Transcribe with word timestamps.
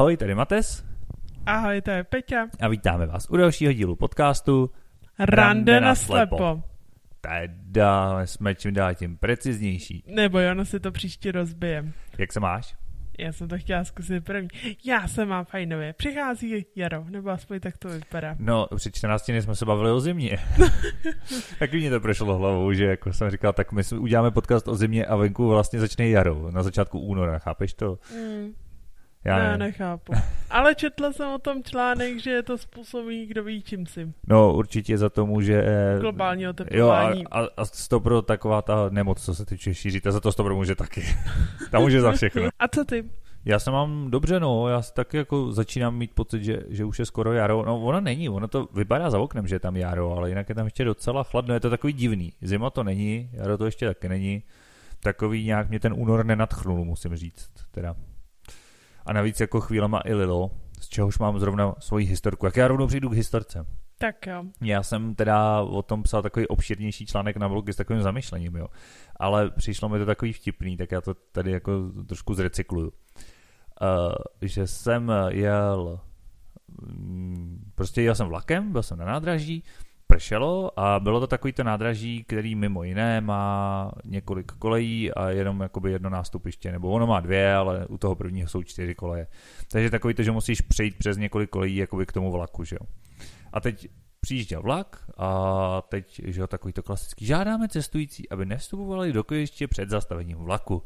Ahoj, 0.00 0.16
tady 0.16 0.34
Mates. 0.34 0.84
Ahoj, 1.46 1.80
to 1.80 1.90
je 1.90 2.04
Peťa. 2.04 2.48
A 2.60 2.68
vítáme 2.68 3.06
vás 3.06 3.26
u 3.30 3.36
dalšího 3.36 3.72
dílu 3.72 3.96
podcastu 3.96 4.70
Rande 5.18 5.80
na 5.80 5.94
slepo. 5.94 6.62
Teda 7.20 8.20
jsme 8.26 8.54
čím 8.54 8.74
dál 8.74 8.94
tím 8.94 9.16
preciznější. 9.16 10.04
Nebo 10.06 10.38
ono 10.50 10.64
si 10.64 10.80
to 10.80 10.92
příště 10.92 11.32
rozbijem. 11.32 11.92
Jak 12.18 12.32
se 12.32 12.40
máš? 12.40 12.74
Já 13.18 13.32
jsem 13.32 13.48
to 13.48 13.58
chtěla 13.58 13.84
zkusit 13.84 14.24
první. 14.24 14.48
Já 14.84 15.08
se 15.08 15.26
mám 15.26 15.44
fajnově. 15.44 15.92
Přichází 15.92 16.66
jaro, 16.76 17.04
nebo 17.08 17.30
aspoň 17.30 17.60
tak 17.60 17.78
to 17.78 17.88
vypadá. 17.88 18.36
No, 18.38 18.66
před 18.76 18.94
14 18.94 19.26
dny 19.26 19.42
jsme 19.42 19.56
se 19.56 19.64
bavili 19.64 19.90
o 19.90 20.00
zimě. 20.00 20.38
tak 21.58 21.72
mě 21.72 21.90
to 21.90 22.00
prošlo 22.00 22.38
hlavou, 22.38 22.72
že 22.72 22.84
jako 22.84 23.12
jsem 23.12 23.30
říkal, 23.30 23.52
tak 23.52 23.72
my 23.72 23.82
uděláme 23.98 24.30
podcast 24.30 24.68
o 24.68 24.74
zimě 24.74 25.06
a 25.06 25.16
venku 25.16 25.48
vlastně 25.48 25.80
začne 25.80 26.08
jaro, 26.08 26.50
na 26.50 26.62
začátku 26.62 27.00
února, 27.00 27.38
chápeš 27.38 27.74
to? 27.74 27.98
Mm. 28.14 28.52
Já 29.24 29.38
ne, 29.38 29.50
ne. 29.50 29.58
nechápu. 29.58 30.12
Ale 30.50 30.74
četla 30.74 31.12
jsem 31.12 31.28
o 31.28 31.38
tom 31.38 31.62
článek, 31.62 32.18
že 32.18 32.30
je 32.30 32.42
to 32.42 32.58
způsobí, 32.58 33.26
kdo 33.26 33.44
ví 33.44 33.62
čím 33.62 33.86
si. 33.86 34.12
No, 34.26 34.52
určitě 34.54 34.98
za 34.98 35.10
to 35.10 35.26
může... 35.26 35.62
eh, 35.66 35.98
Globální 36.00 36.42
Jo, 36.42 36.48
a, 36.48 36.50
oteplování. 36.50 37.24
a, 37.30 37.40
a 37.56 37.64
stopro 37.64 38.22
taková 38.22 38.62
ta 38.62 38.88
nemoc, 38.90 39.24
co 39.24 39.34
se 39.34 39.46
týče 39.46 39.74
šířit, 39.74 40.06
a 40.06 40.12
za 40.12 40.20
to 40.20 40.32
stopro 40.32 40.56
může 40.56 40.74
taky. 40.74 41.02
Tam 41.70 41.82
může 41.82 42.00
za 42.00 42.12
všechno. 42.12 42.48
A 42.58 42.68
co 42.68 42.84
ty? 42.84 43.04
Já 43.44 43.58
se 43.58 43.70
mám 43.70 44.10
dobře, 44.10 44.40
no, 44.40 44.68
já 44.68 44.82
si 44.82 44.94
taky 44.94 45.16
jako 45.16 45.52
začínám 45.52 45.96
mít 45.96 46.14
pocit, 46.14 46.44
že, 46.44 46.60
že 46.68 46.84
už 46.84 46.98
je 46.98 47.06
skoro 47.06 47.32
jaro. 47.32 47.64
No, 47.66 47.80
ono 47.80 48.00
není, 48.00 48.28
ono 48.28 48.48
to 48.48 48.68
vypadá 48.74 49.10
za 49.10 49.18
oknem, 49.18 49.46
že 49.46 49.54
je 49.54 49.60
tam 49.60 49.76
jaro, 49.76 50.12
ale 50.12 50.28
jinak 50.28 50.48
je 50.48 50.54
tam 50.54 50.64
ještě 50.66 50.84
docela 50.84 51.22
chladno, 51.22 51.54
je 51.54 51.60
to 51.60 51.70
takový 51.70 51.92
divný. 51.92 52.32
Zima 52.42 52.70
to 52.70 52.84
není, 52.84 53.30
jaro 53.32 53.58
to 53.58 53.64
ještě 53.64 53.86
taky 53.86 54.08
není. 54.08 54.42
Takový 55.02 55.44
nějak 55.44 55.68
mě 55.68 55.80
ten 55.80 55.94
únor 55.96 56.26
nenadchnul, 56.26 56.84
musím 56.84 57.16
říct, 57.16 57.50
teda. 57.70 57.94
A 59.06 59.12
navíc 59.12 59.40
jako 59.40 59.60
chvílema 59.60 60.00
i 60.04 60.14
lilo, 60.14 60.50
z 60.80 60.88
čehož 60.88 61.18
mám 61.18 61.38
zrovna 61.38 61.74
svoji 61.78 62.06
historku. 62.06 62.46
Jak 62.46 62.56
já 62.56 62.68
rovnou 62.68 62.86
přijdu 62.86 63.08
k 63.08 63.12
historce. 63.14 63.66
Tak 63.98 64.26
jo. 64.26 64.44
Já 64.62 64.82
jsem 64.82 65.14
teda 65.14 65.60
o 65.60 65.82
tom 65.82 66.02
psal 66.02 66.22
takový 66.22 66.46
obširnější 66.46 67.06
článek 67.06 67.36
na 67.36 67.48
blogu 67.48 67.72
s 67.72 67.76
takovým 67.76 68.02
zamyšlením, 68.02 68.56
jo. 68.56 68.66
Ale 69.16 69.50
přišlo 69.50 69.88
mi 69.88 69.98
to 69.98 70.06
takový 70.06 70.32
vtipný, 70.32 70.76
tak 70.76 70.92
já 70.92 71.00
to 71.00 71.14
tady 71.14 71.50
jako 71.50 71.72
trošku 72.06 72.34
zrecykluju. 72.34 72.92
Uh, 73.82 74.12
že 74.42 74.66
jsem 74.66 75.12
jel 75.28 76.00
mm, 76.82 77.72
prostě 77.74 78.02
jel 78.02 78.14
jsem 78.14 78.26
vlakem, 78.28 78.72
byl 78.72 78.82
jsem 78.82 78.98
na 78.98 79.04
nádraží, 79.04 79.64
pršelo 80.10 80.80
a 80.80 81.00
bylo 81.00 81.20
to 81.20 81.26
takový 81.26 81.52
to 81.52 81.64
nádraží, 81.64 82.24
který 82.24 82.54
mimo 82.54 82.82
jiné 82.82 83.20
má 83.20 83.92
několik 84.04 84.52
kolejí 84.52 85.12
a 85.12 85.30
jenom 85.30 85.60
jakoby 85.60 85.92
jedno 85.92 86.10
nástupiště, 86.10 86.72
nebo 86.72 86.90
ono 86.90 87.06
má 87.06 87.20
dvě, 87.20 87.54
ale 87.54 87.86
u 87.86 87.98
toho 87.98 88.14
prvního 88.14 88.48
jsou 88.48 88.62
čtyři 88.62 88.94
koleje. 88.94 89.26
Takže 89.72 89.90
takový 89.90 90.14
to, 90.14 90.22
že 90.22 90.30
musíš 90.30 90.60
přejít 90.60 90.98
přes 90.98 91.16
několik 91.16 91.50
kolejí 91.50 91.76
jakoby 91.76 92.06
k 92.06 92.12
tomu 92.12 92.32
vlaku, 92.32 92.64
že 92.64 92.76
jo. 92.80 92.86
A 93.52 93.60
teď 93.60 93.88
přijížděl 94.20 94.62
vlak 94.62 95.04
a 95.18 95.82
teď, 95.88 96.20
že 96.24 96.40
jo, 96.40 96.46
takový 96.46 96.72
to 96.72 96.82
klasický, 96.82 97.26
žádáme 97.26 97.68
cestující, 97.68 98.28
aby 98.28 98.46
nevstupovali 98.46 99.12
do 99.12 99.24
kojiště 99.24 99.68
před 99.68 99.90
zastavením 99.90 100.38
vlaku. 100.38 100.82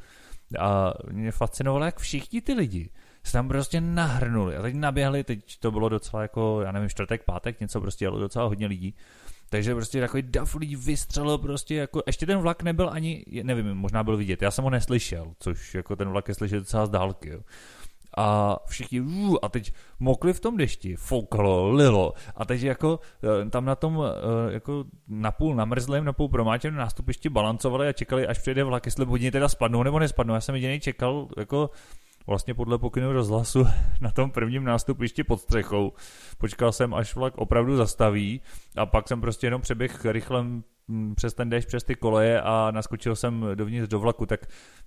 A 0.59 0.93
mě 1.13 1.33
fascinovalo, 1.33 1.85
jak 1.85 1.99
všichni 1.99 2.41
ty 2.41 2.53
lidi 2.53 2.91
se 3.25 3.33
tam 3.33 3.49
prostě 3.49 3.81
nahrnuli 3.81 4.57
a 4.57 4.63
teď 4.63 4.75
naběhli, 4.75 5.25
teď 5.25 5.59
to 5.59 5.71
bylo 5.71 5.89
docela 5.89 6.23
jako, 6.23 6.61
já 6.65 6.73
nevím, 6.73 6.89
čtvrtek, 6.89 7.25
pátek, 7.25 7.61
něco 7.61 7.81
prostě 7.81 8.05
jelo 8.05 8.19
docela 8.19 8.45
hodně 8.45 8.67
lidí. 8.67 8.95
Takže 9.51 9.75
prostě 9.75 10.01
takový 10.01 10.23
dav 10.23 10.55
lidí 10.55 10.77
vystřelil 10.77 11.39
prostě 11.39 11.75
jako, 11.75 12.03
ještě 12.07 12.27
ten 12.27 12.39
vlak 12.39 12.63
nebyl 12.63 12.91
ani, 12.93 13.25
nevím, 13.43 13.75
možná 13.75 14.05
byl 14.05 14.17
vidět, 14.17 14.43
já 14.43 14.51
jsem 14.51 14.65
ho 14.65 14.71
neslyšel, 14.71 15.33
což 15.39 15.75
jako 15.75 15.97
ten 15.97 16.09
vlak 16.09 16.29
je 16.29 16.35
slyšet 16.35 16.59
docela 16.59 16.87
z 16.87 16.91
dálky, 16.91 17.29
jo 17.29 17.41
a 18.17 18.59
všichni 18.67 19.03
a 19.43 19.49
teď 19.49 19.73
mokli 20.01 20.33
v 20.33 20.41
tom 20.41 20.57
dešti, 20.57 20.97
foukalo, 20.97 21.73
lilo 21.73 22.13
a 22.37 22.45
teď 22.45 22.63
jako 22.63 23.01
eh, 23.45 23.51
tam 23.51 23.65
na 23.65 23.75
tom 23.75 24.03
eh, 24.05 24.53
jako 24.53 24.85
napůl 25.09 25.55
namrzlém, 25.55 26.05
napůl 26.05 26.29
promáčeném 26.29 26.79
nástupišti 26.79 27.29
balancovali 27.29 27.89
a 27.89 27.93
čekali, 27.93 28.27
až 28.27 28.39
přijde 28.39 28.65
vlak, 28.65 28.87
jestli 28.87 29.05
hodně 29.05 29.33
teda 29.33 29.49
spadnou 29.49 29.83
nebo 29.83 29.99
nespadnou. 29.99 30.35
Já 30.35 30.41
jsem 30.41 30.55
jediný 30.55 30.81
čekal 30.81 31.29
jako 31.37 31.71
vlastně 32.27 32.55
podle 32.55 32.79
pokynu 32.79 33.13
rozhlasu 33.13 33.67
na 34.01 34.11
tom 34.11 34.31
prvním 34.31 34.65
nástupišti 34.65 35.25
pod 35.25 35.41
střechou. 35.41 35.93
Počkal 36.39 36.73
jsem, 36.73 36.95
až 36.95 37.15
vlak 37.15 37.39
opravdu 37.39 37.77
zastaví 37.77 38.41
a 38.77 38.87
pak 38.87 39.09
jsem 39.09 39.21
prostě 39.21 39.47
jenom 39.47 39.61
přeběh 39.61 40.05
rychle 40.05 40.43
mm, 40.43 40.63
přes 41.17 41.35
ten 41.35 41.51
déšť, 41.51 41.69
přes 41.69 41.85
ty 41.85 41.95
koleje 41.95 42.41
a 42.41 42.71
naskočil 42.71 43.17
jsem 43.17 43.47
dovnitř 43.55 43.89
do 43.89 44.01
vlaku, 44.01 44.27
tak 44.27 44.41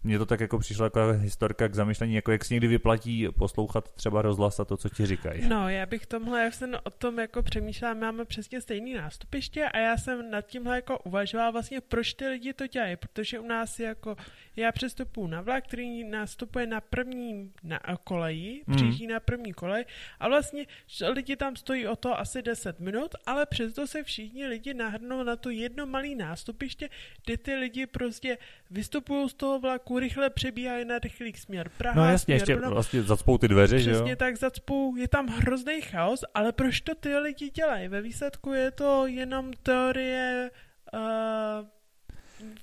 mně 0.04 0.18
to 0.18 0.26
tak 0.26 0.40
jako 0.40 0.60
přišlo 0.60 0.86
jako 0.86 1.00
historka 1.12 1.68
k 1.68 1.76
zamyšlení, 1.76 2.14
jako 2.14 2.32
jak 2.32 2.46
si 2.46 2.54
někdy 2.54 2.68
vyplatí 2.68 3.28
poslouchat 3.38 3.92
třeba 3.92 4.22
rozhlas 4.22 4.60
a 4.60 4.66
to, 4.66 4.78
co 4.78 4.90
ti 4.90 5.06
říkají. 5.06 5.48
No, 5.48 5.70
já 5.70 5.86
bych 5.86 6.06
tomhle, 6.06 6.44
já 6.44 6.52
jsem 6.52 6.76
o 6.84 6.90
tom 6.90 7.20
jako 7.20 7.44
přemýšlela, 7.44 7.94
máme 7.94 8.26
přesně 8.26 8.62
stejný 8.62 8.94
nástupiště 8.94 9.66
a 9.66 9.78
já 9.78 9.98
jsem 9.98 10.32
nad 10.32 10.42
tímhle 10.42 10.76
jako 10.76 11.00
uvažovala 11.00 11.52
vlastně, 11.52 11.82
proč 11.82 12.14
ty 12.14 12.28
lidi 12.28 12.54
to 12.54 12.68
dělají, 12.68 12.96
protože 12.96 13.40
u 13.40 13.48
nás 13.48 13.80
je 13.80 13.86
jako, 13.88 14.16
já 14.56 14.72
přestupuji 14.72 15.28
na 15.28 15.42
vlak, 15.42 15.64
který 15.64 16.04
nastupuje 16.04 16.68
na 16.68 16.82
prvním 16.82 17.52
na 17.64 17.80
koleji, 18.04 18.62
Mm. 18.68 18.76
přijíždí 18.76 19.08
na 19.08 19.20
první 19.20 19.54
kolej 19.54 19.86
a 20.20 20.28
vlastně 20.28 20.66
lidi 21.14 21.36
tam 21.36 21.56
stojí 21.56 21.88
o 21.88 21.96
to 21.96 22.20
asi 22.20 22.42
10 22.42 22.80
minut, 22.80 23.12
ale 23.26 23.46
přesto 23.46 23.88
se 23.88 24.04
všichni 24.04 24.48
lidi 24.48 24.74
nahrnou 24.74 25.24
na 25.24 25.36
to 25.36 25.50
jedno 25.50 25.87
malé 25.88 26.16
nástupiště, 26.16 26.90
kde 27.26 27.38
ty 27.38 27.56
lidi 27.56 27.86
prostě 27.86 28.38
vystupují 28.72 29.30
z 29.30 29.34
toho 29.34 29.60
vlaku, 29.60 30.00
rychle 30.00 30.30
přebíhají 30.30 30.86
na 30.86 31.00
rychlý 31.00 31.34
směr 31.34 31.70
Praha, 31.78 31.96
No 32.02 32.10
jasně, 32.12 32.24
směr 32.24 32.36
ještě 32.36 32.56
Brno. 32.56 32.70
vlastně 32.72 33.04
zacpou 33.04 33.38
ty 33.38 33.48
dveře, 33.48 33.80
že 33.80 33.90
jo? 33.90 33.96
Přesně 33.96 34.16
tak 34.16 34.38
zacpou, 34.38 34.96
je 34.96 35.08
tam 35.08 35.28
hrozný 35.28 35.82
chaos, 35.82 36.24
ale 36.34 36.52
proč 36.52 36.82
to 36.82 36.96
ty 36.96 37.18
lidi 37.18 37.50
dělají? 37.50 37.88
Ve 37.88 38.02
výsledku 38.02 38.54
je 38.54 38.72
to 38.72 39.08
jenom 39.08 39.54
teorie 39.54 40.52
uh, 40.94 41.00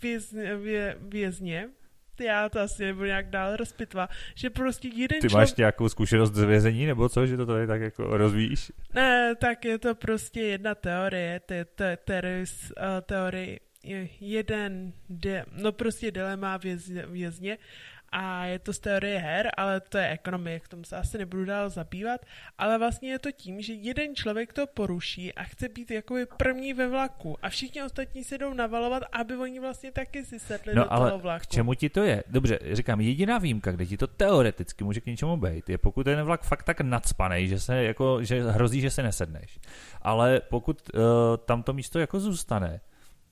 vězně, 0.02 0.56
vě, 0.56 0.96
vězně. 1.00 1.68
Já 2.20 2.48
to 2.48 2.60
asi 2.60 2.84
nebudu 2.84 3.06
nějak 3.06 3.30
dál 3.30 3.56
rozpitva, 3.56 4.08
že 4.34 4.50
prostě 4.50 4.88
jeden 4.88 5.20
Ty 5.20 5.28
člověk... 5.28 5.48
máš 5.48 5.56
nějakou 5.56 5.88
zkušenost 5.88 6.34
z 6.34 6.42
vězení, 6.42 6.86
nebo 6.86 7.08
co, 7.08 7.26
že 7.26 7.36
to 7.36 7.46
tady 7.46 7.66
tak 7.66 7.80
jako 7.80 8.16
rozvíjíš? 8.16 8.72
Ne, 8.94 9.34
tak 9.34 9.64
je 9.64 9.78
to 9.78 9.94
prostě 9.94 10.40
jedna 10.40 10.74
teorie, 10.74 11.40
te, 11.40 11.64
te, 11.64 11.96
teoris, 11.96 12.72
uh, 12.76 13.00
teorie, 13.00 13.58
je 13.84 14.08
jeden, 14.20 14.92
de, 15.08 15.44
no 15.52 15.72
prostě 15.72 16.10
dilema 16.10 16.56
věz, 16.56 16.88
vězně 17.06 17.58
a 18.14 18.44
je 18.46 18.58
to 18.58 18.72
z 18.72 18.78
teorie 18.78 19.18
her, 19.18 19.50
ale 19.56 19.80
to 19.80 19.98
je 19.98 20.08
ekonomie, 20.08 20.60
k 20.60 20.68
tomu 20.68 20.84
se 20.84 20.96
asi 20.96 21.18
nebudu 21.18 21.44
dál 21.44 21.70
zabývat, 21.70 22.20
ale 22.58 22.78
vlastně 22.78 23.10
je 23.10 23.18
to 23.18 23.32
tím, 23.32 23.62
že 23.62 23.72
jeden 23.72 24.14
člověk 24.14 24.52
to 24.52 24.66
poruší 24.66 25.34
a 25.34 25.42
chce 25.42 25.68
být 25.68 25.90
jakoby 25.90 26.26
první 26.36 26.74
ve 26.74 26.88
vlaku 26.88 27.36
a 27.42 27.48
všichni 27.48 27.82
ostatní 27.82 28.24
se 28.24 28.38
jdou 28.38 28.54
navalovat, 28.54 29.02
aby 29.12 29.36
oni 29.36 29.60
vlastně 29.60 29.92
taky 29.92 30.24
si 30.24 30.38
sedli 30.38 30.74
do 30.74 30.80
No 30.80 30.92
ale 30.92 31.10
toho 31.10 31.18
vlaku. 31.20 31.42
k 31.42 31.46
čemu 31.46 31.74
ti 31.74 31.88
to 31.90 32.02
je? 32.02 32.24
Dobře, 32.26 32.58
říkám, 32.72 33.00
jediná 33.00 33.38
výjimka, 33.38 33.72
kde 33.72 33.86
ti 33.86 33.96
to 33.96 34.06
teoreticky 34.06 34.84
může 34.84 35.00
k 35.00 35.06
něčemu 35.06 35.36
být, 35.36 35.68
je 35.68 35.78
pokud 35.78 36.04
ten 36.04 36.22
vlak 36.22 36.42
fakt 36.42 36.62
tak 36.62 36.80
nadspanej, 36.80 37.48
že 37.48 37.60
se 37.60 37.84
jako, 37.84 38.22
že 38.22 38.42
hrozí, 38.42 38.80
že 38.80 38.90
se 38.90 39.02
nesedneš. 39.02 39.58
Ale 40.02 40.40
pokud 40.50 40.90
uh, 40.94 41.00
tam 41.44 41.62
to 41.62 41.72
místo 41.72 41.98
jako 41.98 42.20
zůstane, 42.20 42.80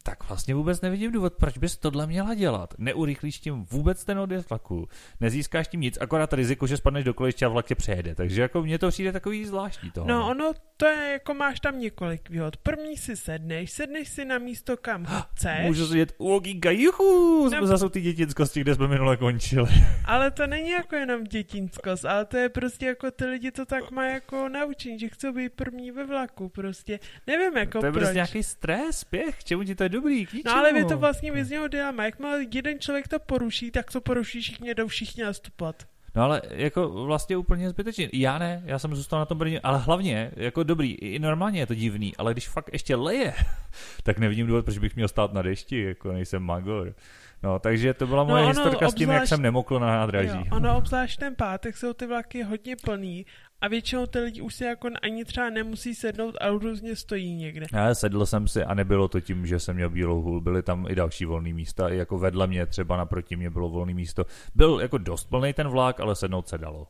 tak 0.03 0.29
vlastně 0.29 0.55
vůbec 0.55 0.81
nevidím 0.81 1.13
důvod, 1.13 1.33
proč 1.35 1.59
bys 1.59 1.77
tohle 1.77 2.07
měla 2.07 2.35
dělat. 2.35 2.75
Neurychlíš 2.79 3.39
tím 3.41 3.65
vůbec 3.71 4.05
ten 4.05 4.19
odjezd 4.19 4.51
vlaku, 4.51 4.89
nezískáš 5.21 5.69
tím 5.69 5.81
nic, 5.81 5.99
akorát 6.01 6.33
riziko, 6.33 6.67
že 6.67 6.77
spadneš 6.77 7.05
do 7.05 7.15
kolečka 7.15 7.47
a 7.47 7.49
vlak 7.49 7.67
tě 7.67 7.75
přejede. 7.75 8.15
Takže 8.15 8.43
jako 8.43 8.63
mně 8.63 8.79
to 8.79 8.89
přijde 8.89 9.13
takový 9.13 9.45
zvláštní 9.45 9.91
toho. 9.91 10.07
No 10.07 10.31
ono 10.31 10.53
to 10.77 10.87
je 10.87 11.13
jako 11.13 11.35
máš 11.35 11.61
tam 11.61 11.79
několik 11.81 12.31
výhod. 12.31 12.57
První 12.57 12.97
si 12.97 13.17
sedneš, 13.17 13.71
sedneš 13.71 14.09
si 14.09 14.25
na 14.25 14.39
místo 14.39 14.77
kam 14.77 15.05
chceš, 15.35 15.67
Můžu 15.67 15.97
jet 15.97 16.15
u 16.19 16.33
Ogínka, 16.35 16.71
juchu, 16.71 17.45
jsme 17.49 17.61
No. 17.61 17.67
zase 17.67 17.89
té 17.91 18.01
dětinskosti, 18.01 18.61
kde 18.61 18.75
jsme 18.75 18.89
minule 18.89 19.17
končili. 19.17 19.71
ale 20.05 20.31
to 20.31 20.47
není 20.47 20.71
jako 20.71 20.97
jenom 20.97 21.25
dětinskost, 21.25 22.05
ale 22.05 22.25
to 22.25 22.37
je 22.37 22.49
prostě 22.49 22.87
jako 22.87 23.11
ty 23.11 23.25
lidi 23.25 23.51
to 23.51 23.67
tak 23.67 23.91
mají 23.91 24.13
jako 24.13 24.49
naučení, 24.49 24.99
že 24.99 25.09
chcou 25.09 25.33
být 25.33 25.53
první 25.53 25.91
ve 25.91 26.07
vlaku 26.07 26.49
prostě. 26.49 26.99
Nevím 27.27 27.57
jako 27.57 27.81
to 27.81 27.87
je 27.87 27.93
proč. 27.93 28.01
prostě 28.03 28.15
nějaký 28.15 28.43
stres, 28.43 28.99
spěch, 28.99 29.39
k 29.39 29.45
čemu 29.45 29.65
ti 29.65 29.75
to 29.75 29.83
je 29.83 29.89
dobrý, 29.93 30.27
k 30.27 30.33
No 30.33 30.37
ničemu. 30.39 30.55
ale 30.57 30.79
je 30.79 30.85
to 30.85 30.99
vlastně 30.99 31.33
věc 31.33 31.49
něho 31.49 31.69
dilema. 31.69 32.05
Jakmile 32.05 32.45
jeden 32.55 32.79
člověk 32.81 33.09
to 33.09 33.19
poruší, 33.19 33.71
tak 33.71 33.93
to 33.93 34.01
poruší 34.01 34.41
všichni, 34.41 34.75
jdou 34.75 34.89
všichni 34.89 35.23
nastupovat. 35.25 35.83
No 36.15 36.23
ale 36.23 36.43
jako 36.51 36.89
vlastně 36.89 37.37
úplně 37.37 37.71
zbytečně. 37.71 38.09
Já 38.13 38.39
ne, 38.39 38.63
já 38.65 38.79
jsem 38.79 38.95
zůstal 38.97 39.19
na 39.19 39.25
tom 39.27 39.39
Brně, 39.39 39.61
ale 39.61 39.79
hlavně, 39.79 40.31
jako 40.37 40.63
dobrý, 40.63 40.93
i 40.95 41.19
normálně 41.19 41.61
je 41.61 41.67
to 41.67 41.75
divný, 41.75 42.17
ale 42.17 42.33
když 42.33 42.49
fakt 42.49 42.71
ještě 42.73 42.97
leje, 42.97 43.35
tak 44.03 44.19
nevidím 44.19 44.47
důvod, 44.47 44.65
proč 44.65 44.79
bych 44.79 44.97
měl 44.97 45.09
stát 45.09 45.33
na 45.33 45.43
dešti, 45.43 45.83
jako 45.83 46.13
nejsem 46.13 46.43
magor. 46.43 46.95
No, 47.43 47.59
takže 47.59 47.95
to 47.95 48.07
byla 48.07 48.23
No, 48.25 48.29
moje 48.31 48.43
ono 48.43 48.49
historka 48.51 48.91
s 48.91 48.95
tím, 48.95 49.11
jak 49.11 49.23
obzvlášť- 49.23 49.29
jsem 49.29 49.43
nemokl 49.43 49.79
na 49.81 49.87
nádraží. 49.87 50.29
Jo, 50.39 50.45
ono 50.51 50.77
obzvlášť 50.79 51.21
ten 51.21 51.35
pátek 51.35 51.77
jsou 51.77 51.93
ty 51.93 52.07
vlaky 52.07 52.43
hodně 52.43 52.77
plný 52.77 53.27
a 53.63 53.69
většinou 53.69 54.07
ty 54.07 54.19
lidi 54.19 54.41
už 54.41 54.55
si 54.55 54.65
jako 54.65 54.89
ani 55.03 55.25
třeba 55.25 55.51
nemusí 55.51 55.95
sednout 55.95 56.37
a 56.41 56.49
různě 56.49 56.97
stojí 56.97 57.35
někde. 57.35 57.67
Já 57.73 57.95
sedl 57.95 58.27
jsem 58.27 58.49
si 58.49 58.65
a 58.65 58.75
nebylo 58.75 59.09
to 59.09 59.21
tím, 59.21 59.47
že 59.47 59.59
jsem 59.59 59.77
měl 59.77 59.91
bílou 59.91 60.23
hůl, 60.23 60.41
byly 60.41 60.63
tam 60.63 60.87
i 60.91 60.95
další 60.95 61.25
volné 61.25 61.53
místa, 61.53 61.89
i 61.89 61.97
jako 61.97 62.19
vedle 62.19 62.47
mě, 62.47 62.67
třeba 62.67 62.97
naproti 62.97 63.37
mě 63.37 63.51
bylo 63.51 63.69
volné 63.69 63.95
místo. 63.95 64.25
Byl 64.55 64.81
jako 64.81 64.99
dost 64.99 65.25
plný 65.25 65.53
ten 65.53 65.69
vlak, 65.69 66.01
ale 66.01 66.17
sednout 66.17 66.49
se 66.49 66.59
dalo. 66.59 66.89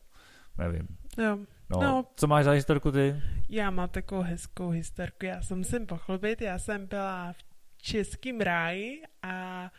nevím. 0.57 0.87
Jo. 1.17 1.37
No, 1.69 1.81
No. 1.81 2.05
Co 2.15 2.27
máš 2.27 2.45
za 2.45 2.51
historku 2.51 2.91
ty? 2.91 3.15
Já 3.49 3.69
mám 3.71 3.89
takovou 3.89 4.21
hezkou 4.21 4.69
historku. 4.69 5.25
Já 5.25 5.41
jsem 5.41 5.63
sem 5.63 5.85
pochlubit, 5.85 6.41
já 6.41 6.59
jsem 6.59 6.87
byla 6.87 7.33
v 7.33 7.37
Českém 7.81 8.39
ráji 8.41 9.01
a 9.21 9.71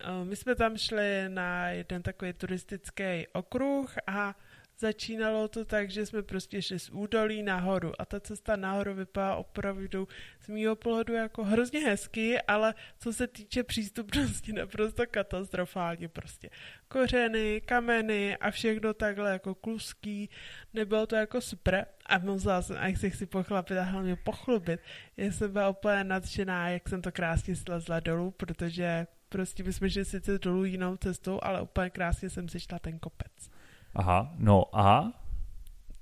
eh, 0.00 0.24
my 0.24 0.36
jsme 0.36 0.54
tam 0.54 0.76
šli 0.76 1.24
na 1.28 1.68
jeden 1.68 2.02
takový 2.02 2.32
turistický 2.32 3.26
okruh 3.32 3.94
a 4.06 4.34
začínalo 4.82 5.48
to 5.48 5.64
tak, 5.64 5.90
že 5.90 6.06
jsme 6.06 6.22
prostě 6.22 6.62
šli 6.62 6.78
z 6.78 6.90
údolí 6.90 7.42
nahoru 7.42 7.92
a 7.98 8.04
ta 8.04 8.20
cesta 8.20 8.56
nahoru 8.56 8.94
vypadá 8.94 9.34
opravdu 9.34 10.08
z 10.40 10.48
mýho 10.48 10.76
pohledu 10.76 11.14
jako 11.14 11.44
hrozně 11.44 11.80
hezky, 11.80 12.40
ale 12.42 12.74
co 12.98 13.12
se 13.12 13.26
týče 13.26 13.62
přístupnosti 13.62 14.52
naprosto 14.58 15.02
katastrofálně 15.10 16.08
prostě. 16.08 16.50
Kořeny, 16.88 17.60
kameny 17.60 18.36
a 18.36 18.50
všechno 18.50 18.94
takhle 18.94 19.32
jako 19.32 19.54
kluský, 19.54 20.30
nebylo 20.74 21.06
to 21.06 21.16
jako 21.16 21.40
super 21.40 21.86
a 22.06 22.18
musela 22.18 22.62
jsem, 22.62 22.76
a 22.76 22.86
jak 22.86 22.96
se 22.96 23.10
chci 23.10 23.26
pochlapit 23.26 23.78
a 23.78 23.82
hlavně 23.82 24.16
pochlubit, 24.16 24.80
já 25.16 25.32
jsem 25.32 25.52
byla 25.52 25.68
úplně 25.68 26.04
nadšená, 26.04 26.68
jak 26.68 26.88
jsem 26.88 27.02
to 27.02 27.12
krásně 27.12 27.56
slezla 27.56 28.00
dolů, 28.00 28.30
protože 28.30 29.06
prostě 29.28 29.62
my 29.62 29.72
jsme 29.72 29.90
šli 29.90 30.04
sice 30.04 30.38
dolů 30.38 30.64
jinou 30.64 30.96
cestou, 30.96 31.38
ale 31.42 31.62
úplně 31.62 31.90
krásně 31.90 32.30
jsem 32.30 32.48
si 32.48 32.60
šla 32.60 32.78
ten 32.78 32.98
kopec. 32.98 33.61
Aha, 33.94 34.34
no 34.38 34.64
a? 34.78 35.12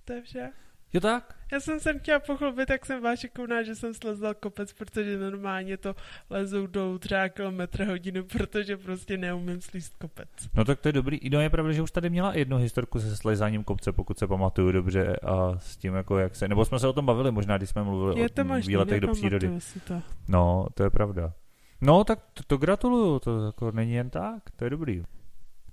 To 0.04 0.12
je 0.12 0.22
vše. 0.22 0.50
Jo 0.92 1.00
tak? 1.00 1.34
Já 1.52 1.60
jsem 1.60 1.81
se 1.81 1.98
chtěla 1.98 2.19
pochlubit, 2.20 2.69
tak 2.69 2.87
jsem 2.87 3.00
byla 3.00 3.16
šikovná, 3.16 3.62
že 3.62 3.75
jsem 3.75 3.94
slezla 3.94 4.34
kopec, 4.34 4.72
protože 4.72 5.19
normálně 5.19 5.76
to 5.76 5.94
lezou 6.31 6.66
dolů 6.66 6.98
třeba 6.98 7.28
kilometr 7.28 7.84
hodinu, 7.84 8.25
protože 8.25 8.76
prostě 8.76 9.16
neumím 9.19 9.60
slíst 9.60 9.96
kopec. 9.96 10.28
No 10.54 10.64
tak 10.64 10.81
to 10.81 10.88
je 10.88 10.92
dobrý. 10.92 11.20
No 11.32 11.40
je 11.40 11.50
pravda, 11.50 11.72
že 11.72 11.82
už 11.82 11.90
tady 11.90 12.10
měla 12.10 12.34
jednu 12.34 12.56
historku 12.56 13.00
se 13.00 13.16
slezáním 13.16 13.64
kopce, 13.64 13.93
pokud 13.93 14.19
se 14.19 14.26
pamatuju 14.26 14.72
dobře 14.72 15.16
a 15.16 15.58
s 15.58 15.76
tím 15.76 15.94
jako 15.94 16.19
jak 16.19 16.36
se, 16.36 16.48
nebo 16.48 16.64
jsme 16.64 16.78
se 16.78 16.88
o 16.88 16.93
tom 16.93 17.06
bavili 17.06 17.31
možná, 17.32 17.56
když 17.56 17.70
jsme 17.70 17.82
mluvili 17.82 18.20
Je 18.20 18.26
o 18.26 18.28
to 18.28 18.44
možný, 18.44 18.69
výletech 18.69 19.00
do 19.00 19.08
přírody. 19.12 19.60
si 19.60 19.81
to. 19.81 20.02
No, 20.28 20.66
to 20.75 20.82
je 20.82 20.90
pravda. 20.90 21.32
No, 21.81 22.04
tak 22.04 22.19
to, 22.34 22.43
to 22.43 22.56
gratuluju, 22.56 23.19
to 23.19 23.46
jako 23.46 23.70
není 23.72 23.93
jen 23.93 24.10
tak, 24.10 24.43
to 24.56 24.64
je 24.64 24.70
dobrý. 24.70 25.02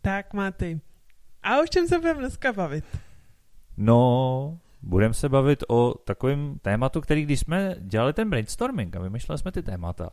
Tak, 0.01 0.33
Máty. 0.33 0.81
A 1.47 1.61
o 1.61 1.67
čem 1.67 1.88
se 1.88 1.99
budeme 1.99 2.19
dneska 2.19 2.53
bavit? 2.53 2.85
No, 3.77 4.59
budeme 4.81 5.13
se 5.13 5.29
bavit 5.29 5.63
o 5.67 5.94
takovém 5.94 6.59
tématu, 6.61 7.01
který 7.01 7.23
když 7.23 7.39
jsme 7.39 7.75
dělali 7.79 8.13
ten 8.13 8.29
brainstorming 8.29 8.95
a 8.95 8.99
vymýšleli 8.99 9.39
jsme 9.39 9.51
ty 9.51 9.63
témata, 9.63 10.09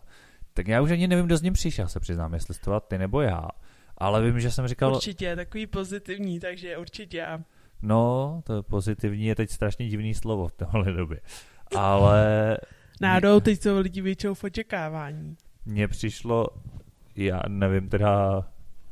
tak 0.52 0.69
já 0.69 0.81
už 0.82 0.90
ani 0.90 1.08
nevím, 1.08 1.26
kdo 1.26 1.36
s 1.36 1.42
ním 1.42 1.52
přišel, 1.52 1.88
se 1.88 2.00
přiznám, 2.00 2.34
jestli 2.34 2.54
to 2.64 2.81
ty 2.81 2.98
nebo 2.98 3.20
já. 3.20 3.48
Ale 3.98 4.22
vím, 4.22 4.40
že 4.40 4.50
jsem 4.50 4.69
říkal, 4.69 4.94
Určitě, 4.94 5.36
takový 5.36 5.66
pozitivní, 5.66 6.40
takže 6.40 6.76
určitě 6.78 7.19
já. 7.19 7.40
no, 7.82 8.40
to 8.46 8.56
je 8.56 8.62
pozitivní, 8.62 9.26
je 9.26 9.34
teď 9.34 9.50
strašně 9.50 9.88
divný 9.88 10.14
slovo 10.14 10.48
v 10.48 10.52
téhle 10.52 10.92
době. 10.92 11.20
Ale 11.76 12.56
Nádou, 13.00 13.40
teď 13.40 13.62
jsou 13.62 13.78
lidi 13.78 14.00
většinou 14.00 14.34
v 14.34 14.44
očekávání. 14.44 15.36
mně 15.64 15.88
přišlo, 15.88 16.46
já 17.16 17.40
nevím 17.48 17.88
teda 17.88 18.44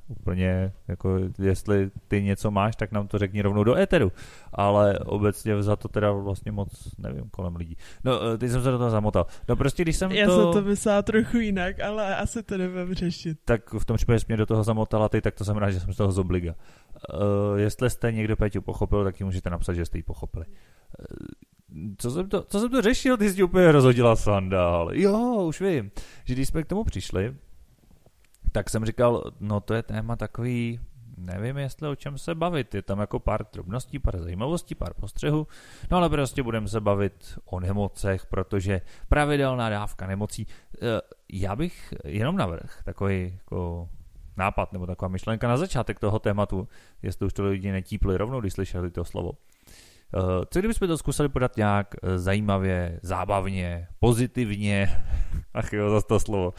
úplně, 0.09 0.73
jako 0.89 1.19
jestli 1.39 1.91
ty 2.09 2.23
něco 2.23 2.51
máš, 2.51 2.77
tak 2.77 2.93
nám 2.93 3.09
to 3.09 3.19
řekni 3.19 3.43
rovnou 3.43 3.65
do 3.65 3.77
éteru, 3.77 4.13
ale 4.53 4.99
obecně 4.99 5.63
za 5.63 5.77
to 5.77 5.89
teda 5.89 6.13
vlastně 6.13 6.53
moc 6.53 6.95
nevím 6.99 7.31
kolem 7.31 7.57
lidí. 7.57 7.77
No, 8.05 8.13
eh, 8.23 8.39
teď 8.39 8.51
jsem 8.51 8.63
se 8.63 8.71
do 8.71 8.79
toho 8.79 8.91
zamotal. 8.91 9.27
No 9.49 9.57
prostě, 9.57 9.83
když 9.83 9.97
jsem 9.97 10.13
Já 10.13 10.27
to, 10.27 10.43
jsem 10.43 10.63
to 10.63 10.69
myslela 10.69 11.03
trochu 11.03 11.37
jinak, 11.37 11.81
ale 11.81 12.17
asi 12.17 12.43
to 12.43 12.59
nebudem 12.59 12.95
řešit. 12.95 13.39
tak 13.45 13.75
v 13.75 13.85
tom 13.85 13.97
případě 13.97 14.21
jsi 14.21 14.27
mě 14.29 14.37
do 14.37 14.47
toho 14.47 14.65
zamotala 14.65 15.09
ty, 15.09 15.21
tak 15.21 15.35
to 15.35 15.45
znamená, 15.45 15.71
že 15.71 15.81
jsem 15.81 15.93
z 15.93 15.97
toho 15.97 16.13
zobliga. 16.13 16.55
Uh, 17.15 17.59
jestli 17.59 17.91
jste 17.91 18.13
někdo 18.13 18.37
Peťu 18.37 18.61
pochopil, 18.61 19.05
tak 19.05 19.21
ji 19.21 19.25
můžete 19.25 19.51
napsat, 19.51 19.75
že 19.75 19.85
jste 19.85 19.99
ji 19.99 20.03
pochopili. 20.03 20.47
Uh, 20.47 21.17
co 21.99 22.11
jsem, 22.11 22.29
to, 22.29 22.43
co 22.43 22.61
jsem 22.61 22.71
to 22.71 22.83
řešil, 22.83 23.17
ty 23.17 23.31
jsi 23.31 23.43
úplně 23.43 23.73
rozhodila 23.73 24.17
sandál. 24.17 24.91
Jo, 24.93 25.45
už 25.49 25.61
vím, 25.61 25.91
že 26.25 26.35
když 26.35 26.49
jsme 26.49 26.63
k 26.63 26.67
tomu 26.67 26.85
přišli, 26.85 27.35
tak 28.53 28.71
jsem 28.71 28.85
říkal, 28.85 29.25
no 29.41 29.61
to 29.61 29.75
je 29.75 29.83
téma 29.83 30.17
takový, 30.17 30.81
nevím, 31.17 31.59
jestli 31.59 31.89
o 31.89 31.95
čem 31.97 32.19
se 32.19 32.35
bavit. 32.35 32.75
Je 32.75 32.83
tam 32.83 33.01
jako 33.01 33.19
pár 33.21 33.47
drobností, 33.53 33.99
pár 33.99 34.21
zajímavostí, 34.23 34.75
pár 34.75 34.95
postřehů, 34.95 35.47
no 35.91 35.97
ale 35.97 36.09
prostě 36.09 36.43
budeme 36.43 36.69
se 36.69 36.81
bavit 36.81 37.39
o 37.45 37.61
nemocech, 37.61 38.27
protože 38.27 38.81
pravidelná 39.09 39.71
dávka 39.71 40.07
nemocí. 40.07 40.47
Eh, 40.75 41.01
Já 41.33 41.57
bych 41.57 41.95
jenom 42.05 42.37
navrh 42.37 42.83
takový 42.85 43.39
jako 43.43 43.89
nápad 44.37 44.73
nebo 44.73 44.87
taková 44.87 45.09
myšlenka 45.09 45.49
na 45.49 45.57
začátek 45.57 45.99
toho 46.01 46.19
tématu, 46.19 46.69
jestli 47.03 47.27
už 47.27 47.33
to 47.33 47.45
lidi 47.45 47.73
netípli 47.73 48.17
rovnou, 48.17 48.41
když 48.41 48.53
slyšeli 48.53 48.91
to 48.91 49.05
slovo. 49.05 49.33
Eh, 50.17 50.45
Co 50.51 50.59
kdybychom 50.59 50.89
to 50.89 50.99
zkusili 50.99 51.29
podat 51.29 51.57
nějak 51.57 51.95
eh, 52.03 52.19
zajímavě, 52.19 52.99
zábavně, 53.03 53.87
pozitivně, 54.01 54.91
ach 55.55 55.73
jo, 55.73 55.91
zase 55.91 56.07
to 56.07 56.21
slovo, 56.21 56.55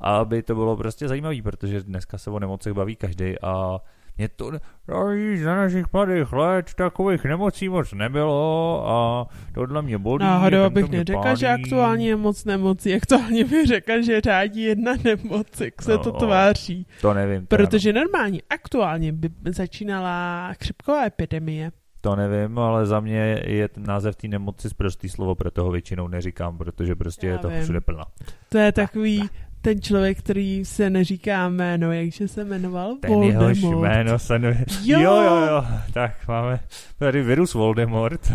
aby 0.00 0.42
to 0.42 0.54
bylo 0.54 0.76
prostě 0.76 1.08
zajímavý, 1.08 1.42
protože 1.42 1.82
dneska 1.82 2.18
se 2.18 2.30
o 2.30 2.38
nemocech 2.38 2.72
baví 2.72 2.96
každý 2.96 3.34
a 3.42 3.80
mě 4.16 4.28
to, 4.28 4.50
no, 4.88 5.06
víš, 5.06 5.40
za 5.42 5.56
našich 5.56 5.84
mladých 5.92 6.32
let 6.32 6.74
takových 6.74 7.24
nemocí 7.24 7.68
moc 7.68 7.92
nebylo 7.92 8.84
a 8.88 9.26
tohle 9.54 9.82
mě 9.82 9.98
bolí. 9.98 10.24
Náhodou 10.24 10.70
bych 10.70 10.88
mě 10.88 10.98
neřekla, 10.98 11.34
že 11.34 11.48
aktuálně 11.48 12.08
je 12.08 12.16
moc 12.16 12.44
nemocí. 12.44 12.94
Aktuálně 12.94 13.44
bych 13.44 13.66
řekla, 13.66 14.00
že 14.00 14.20
řádí 14.20 14.62
jedna 14.62 14.92
nemoc, 15.04 15.60
jak 15.60 15.82
se 15.82 15.98
to 15.98 16.12
No, 16.12 16.18
tváří. 16.18 16.86
To 17.00 17.14
nevím. 17.14 17.46
Protože 17.46 17.92
normálně, 17.92 18.40
aktuálně 18.50 19.12
by 19.12 19.30
začínala 19.46 20.52
chřipková 20.52 21.04
epidemie. 21.06 21.70
To 22.04 22.16
nevím, 22.16 22.58
ale 22.58 22.86
za 22.86 23.00
mě 23.00 23.42
je 23.46 23.68
ten 23.68 23.82
název 23.86 24.16
té 24.16 24.28
nemoci 24.28 24.70
zprostý 24.70 25.08
slovo, 25.08 25.34
proto 25.34 25.64
ho 25.64 25.70
většinou 25.70 26.08
neříkám, 26.08 26.58
protože 26.58 26.94
prostě 26.94 27.26
Já 27.26 27.32
je 27.32 27.38
to 27.38 27.48
vím. 27.48 27.62
všude 27.62 27.80
plno. 27.80 28.04
To 28.48 28.58
je 28.58 28.72
takový 28.72 29.30
ten 29.60 29.80
člověk, 29.80 30.18
který 30.18 30.64
se 30.64 30.90
neříká 30.90 31.48
jméno, 31.48 31.92
jakže 31.92 32.28
se 32.28 32.44
jmenoval? 32.44 32.96
Ten 33.00 33.22
jehož 33.22 33.60
Voldemort. 33.60 33.88
jméno 33.88 34.18
se 34.18 34.38
ne... 34.38 34.64
Jo! 34.82 35.00
jo, 35.00 35.22
jo, 35.22 35.46
jo. 35.46 35.64
Tak 35.92 36.28
máme 36.28 36.60
tady 36.98 37.22
virus 37.22 37.54
Voldemort. 37.54 38.32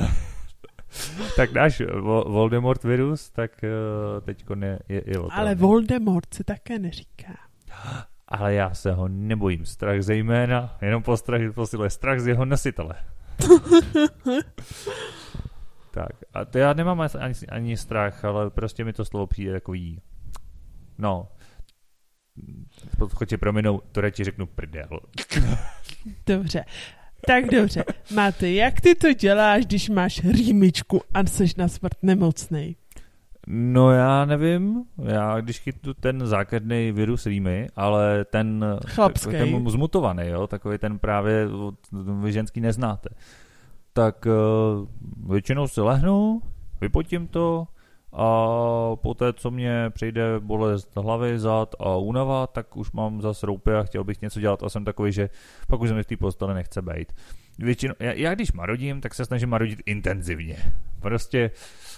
tak 1.36 1.54
náš 1.54 1.81
Vo- 1.81 2.31
Voldemort 2.31 2.83
virus, 2.83 3.30
tak 3.30 3.51
uh, 3.63 4.22
teď 4.22 4.45
je, 4.62 4.80
je, 4.89 5.04
je. 5.06 5.15
Ale 5.31 5.56
Voldemort 5.56 6.33
se 6.33 6.43
také 6.43 6.79
neříká. 6.79 7.34
Ale 8.27 8.53
já 8.53 8.74
se 8.74 8.91
ho 8.91 9.08
nebojím. 9.08 9.65
Strach 9.65 10.01
zejména, 10.01 10.77
jenom 10.82 11.03
postrach 11.03 11.41
posiluje 11.53 11.89
strach 11.89 12.20
z 12.20 12.27
jeho 12.27 12.46
nositele. 12.46 12.93
tak, 15.91 16.12
a 16.34 16.46
to 16.46 16.58
já 16.58 16.74
nemám 16.74 17.01
ani, 17.01 17.34
ani 17.50 17.77
strach, 17.77 18.25
ale 18.25 18.50
prostě 18.50 18.86
mi 18.86 18.93
to 18.93 19.05
slovo 19.05 19.27
přijde 19.27 19.51
takový, 19.51 20.01
no, 20.98 21.27
chodě 23.15 23.38
prominou, 23.38 23.81
to 23.91 24.01
radši 24.01 24.24
řeknu 24.24 24.46
prdel. 24.46 25.00
Dobře. 26.25 26.65
Tak 27.27 27.46
dobře. 27.46 27.84
Máte, 28.15 28.51
jak 28.51 28.81
ty 28.81 28.96
to 28.96 29.13
děláš, 29.13 29.65
když 29.65 29.89
máš 29.89 30.24
rýmičku 30.24 31.01
a 31.13 31.19
jsi 31.19 31.46
na 31.58 31.67
smrt 31.67 31.98
nemocnej? 32.01 32.75
No 33.51 33.91
já 33.91 34.25
nevím, 34.25 34.84
já 35.03 35.41
když 35.41 35.60
chytnu 35.60 35.94
ten 35.94 36.27
základný 36.27 36.91
virus 36.91 37.25
rýmy, 37.25 37.68
ale 37.75 38.25
ten, 38.25 38.65
Chlapský. 38.88 39.32
ten 39.32 39.70
zmutovaný, 39.70 40.27
jo, 40.27 40.48
takový 40.48 40.77
ten 40.77 41.00
právě, 41.00 41.48
vy 42.22 42.32
ženský 42.32 42.62
neznáte, 42.62 43.10
tak 43.94 44.25
uh, 44.25 45.34
většinou 45.34 45.68
si 45.68 45.82
lehnu, 45.82 46.41
vypotím 46.82 47.27
to 47.27 47.68
a 48.13 48.48
poté, 48.96 49.34
co 49.34 49.51
mě 49.51 49.89
přijde 49.89 50.39
bolest 50.39 50.96
hlavy, 50.96 51.39
zad 51.39 51.75
a 51.79 51.96
únava, 51.96 52.48
tak 52.48 52.77
už 52.77 52.91
mám 52.91 53.22
zase 53.22 53.46
roupy 53.46 53.74
a 53.74 53.84
chtěl 53.84 54.03
bych 54.03 54.22
něco 54.22 54.39
dělat 54.39 54.63
a 54.63 54.70
jsem 54.70 54.86
takový, 54.86 55.12
že 55.12 55.29
pak 55.68 55.82
už 55.82 55.89
se 55.89 55.96
mi 55.96 56.03
v 56.03 56.08
té 56.08 56.18
postele 56.18 56.53
nechce 56.53 56.82
být. 56.82 57.13
Většinou, 57.60 57.94
já, 58.00 58.12
já 58.12 58.36
když 58.36 58.51
marodím, 58.51 59.01
tak 59.01 59.13
se 59.13 59.25
snažím 59.25 59.50
marodit 59.50 59.82
intenzivně. 59.86 60.58
Prostě 61.00 61.51
uh, 61.53 61.88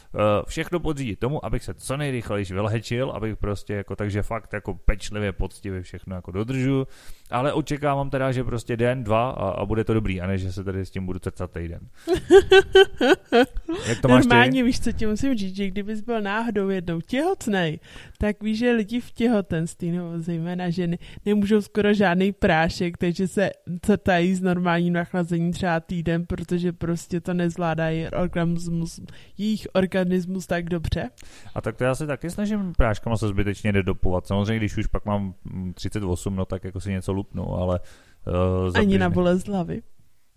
všechno 0.48 0.80
podřídit 0.80 1.20
tomu, 1.20 1.46
abych 1.46 1.64
se 1.64 1.74
co 1.74 1.98
nejrychleji 1.98 2.46
vylehečil, 2.46 3.12
abych 3.12 3.38
prostě 3.38 3.74
jako, 3.74 3.96
takže 3.96 4.24
fakt 4.24 4.54
jako 4.54 4.74
pečlivě, 4.74 5.32
poctivě 5.32 5.82
všechno 5.82 6.16
jako 6.16 6.32
dodržu, 6.32 6.88
ale 7.32 7.54
očekávám 7.54 8.10
teda, 8.10 8.32
že 8.32 8.44
prostě 8.44 8.78
den, 8.78 9.04
dva 9.04 9.30
a, 9.30 9.50
a 9.50 9.66
bude 9.66 9.84
to 9.84 9.94
dobrý, 9.94 10.22
a 10.22 10.28
ne, 10.28 10.38
že 10.38 10.52
se 10.52 10.64
tady 10.64 10.86
s 10.86 10.92
tím 10.92 11.06
budu 11.06 11.20
cecat 11.20 11.52
týden. 11.52 11.80
Jak 13.88 14.02
to 14.02 14.08
máš 14.08 14.24
ty? 14.24 14.30
Normálně 14.30 14.64
víš, 14.64 14.80
co 14.80 14.92
ti 14.92 15.06
musím 15.06 15.38
říct, 15.38 15.56
že 15.56 15.68
kdybys 15.68 16.02
byl 16.02 16.22
náhodou 16.22 16.70
jednou 16.70 17.02
těhotnej, 17.02 17.80
tak 18.18 18.44
víš, 18.44 18.58
že 18.58 18.72
lidi 18.72 19.00
v 19.00 19.12
těhotenství, 19.12 19.92
nebo 19.92 20.12
zejména 20.16 20.70
ženy, 20.70 21.00
nemůžou 21.26 21.62
skoro 21.62 21.94
žádný 21.94 22.32
prášek, 22.32 22.98
takže 22.98 23.28
se 23.28 23.50
cetají 23.82 24.36
z 24.36 24.42
normálním 24.42 24.94
nachlazení 24.94 25.52
třeba 25.52 25.80
týden, 25.80 26.26
protože 26.26 26.74
prostě 26.74 27.22
to 27.22 27.34
nezvládají 27.34 28.08
organismus, 28.08 29.00
jejich 29.38 29.68
organismus 29.74 30.48
tak 30.48 30.70
dobře. 30.70 31.10
A 31.56 31.62
tak 31.62 31.78
to 31.78 31.84
já 31.84 31.96
se 31.96 32.08
taky 32.08 32.30
snažím 32.30 32.74
práškama 32.78 33.18
se 33.18 33.28
zbytečně 33.28 33.72
nedopovat. 33.72 34.28
Samozřejmě, 34.28 34.58
když 34.58 34.78
už 34.78 34.88
pak 34.88 35.06
mám 35.06 35.34
mm, 35.44 35.74
38, 35.74 36.36
no 36.36 36.46
tak 36.46 36.64
jako 36.64 36.80
si 36.80 36.92
něco 36.92 37.14
lupnu, 37.22 37.54
ale... 37.54 37.80
Uh, 38.68 38.78
Ani 38.78 38.98
na 38.98 39.10
bolest 39.10 39.48
hlavy. 39.48 39.82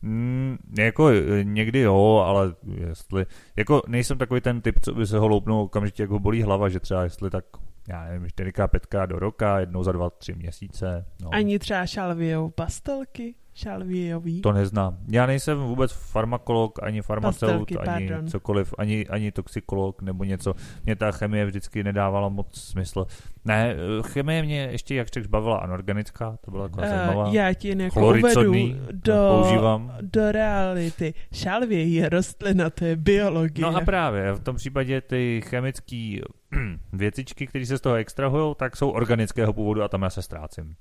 Mm, 0.03 0.57
jako 0.79 1.09
eh, 1.09 1.45
někdy 1.45 1.79
jo, 1.79 2.25
ale 2.27 2.55
jestli, 2.89 3.27
jako 3.57 3.83
nejsem 3.89 4.19
takový 4.19 4.41
ten 4.41 4.61
typ, 4.61 4.81
co 4.81 4.95
by 4.95 5.07
se 5.07 5.19
ho 5.19 5.29
loupnul 5.29 5.61
okamžitě, 5.61 6.03
jak 6.03 6.11
ho 6.11 6.19
bolí 6.19 6.43
hlava, 6.43 6.69
že 6.69 6.81
třeba 6.81 7.03
jestli 7.03 7.31
tak, 7.31 7.45
já 7.89 8.05
nevím, 8.05 8.29
4 8.29 8.53
5 8.71 8.87
do 9.07 9.19
roka, 9.19 9.61
jednou 9.61 9.85
za 9.85 9.93
dva, 9.93 10.11
tři 10.11 10.35
měsíce. 10.35 11.07
No. 11.23 11.35
Ani 11.35 11.59
třeba 11.59 11.87
šalvějou 11.87 12.51
pastelky? 12.51 13.35
Šalvějový? 13.55 14.41
To 14.41 14.53
neznám. 14.53 14.97
Já 15.09 15.27
nejsem 15.27 15.59
vůbec 15.59 15.93
farmakolog, 15.93 16.83
ani 16.83 17.03
farmaceut, 17.03 17.73
ani 17.79 18.09
pardon. 18.09 18.29
cokoliv, 18.29 18.75
ani, 18.79 19.07
ani 19.07 19.33
toxikolog 19.33 20.03
nebo 20.03 20.25
něco. 20.25 20.55
Mě 20.85 20.97
ta 20.97 21.13
chemie 21.13 21.47
vždycky 21.47 21.85
nedávala 21.85 22.29
moc 22.29 22.61
smysl. 22.61 23.07
Ne, 23.45 23.77
chemie 24.03 24.43
mě 24.43 24.69
ještě, 24.73 24.95
jak 24.95 25.09
řekl, 25.09 25.29
bavila 25.29 25.59
anorganická, 25.59 26.39
to 26.45 26.51
byla 26.51 26.69
taková 26.69 26.87
uh, 26.87 26.93
zajímavá. 26.93 27.31
Já 27.33 27.55
ti 27.55 27.83
jako 27.83 28.09
uvedu 28.09 28.75
do, 28.93 29.43
používám. 29.43 29.93
do 30.01 30.33
reality. 30.33 31.15
Šalvě 31.33 31.85
je 31.85 32.09
rostlina, 32.09 32.71
to 32.71 32.85
je 32.85 32.97
biologie. 32.97 33.63
No 33.63 33.77
a 33.77 33.81
právě, 33.81 34.33
v 34.33 34.41
tom 34.41 34.57
případě 34.57 35.01
ty 35.01 35.43
chemické 35.45 36.19
věcičky, 36.93 37.47
které 37.47 37.67
se 37.67 37.79
z 37.79 37.81
toho 37.81 37.95
extrahují, 37.95 38.55
tak 38.59 38.77
jsou 38.77 38.91
organického 38.91 39.53
původu 39.53 39.83
a 39.83 39.89
tam 39.89 40.03
já 40.03 40.11
se 40.11 40.23
ztrácím. 40.23 40.75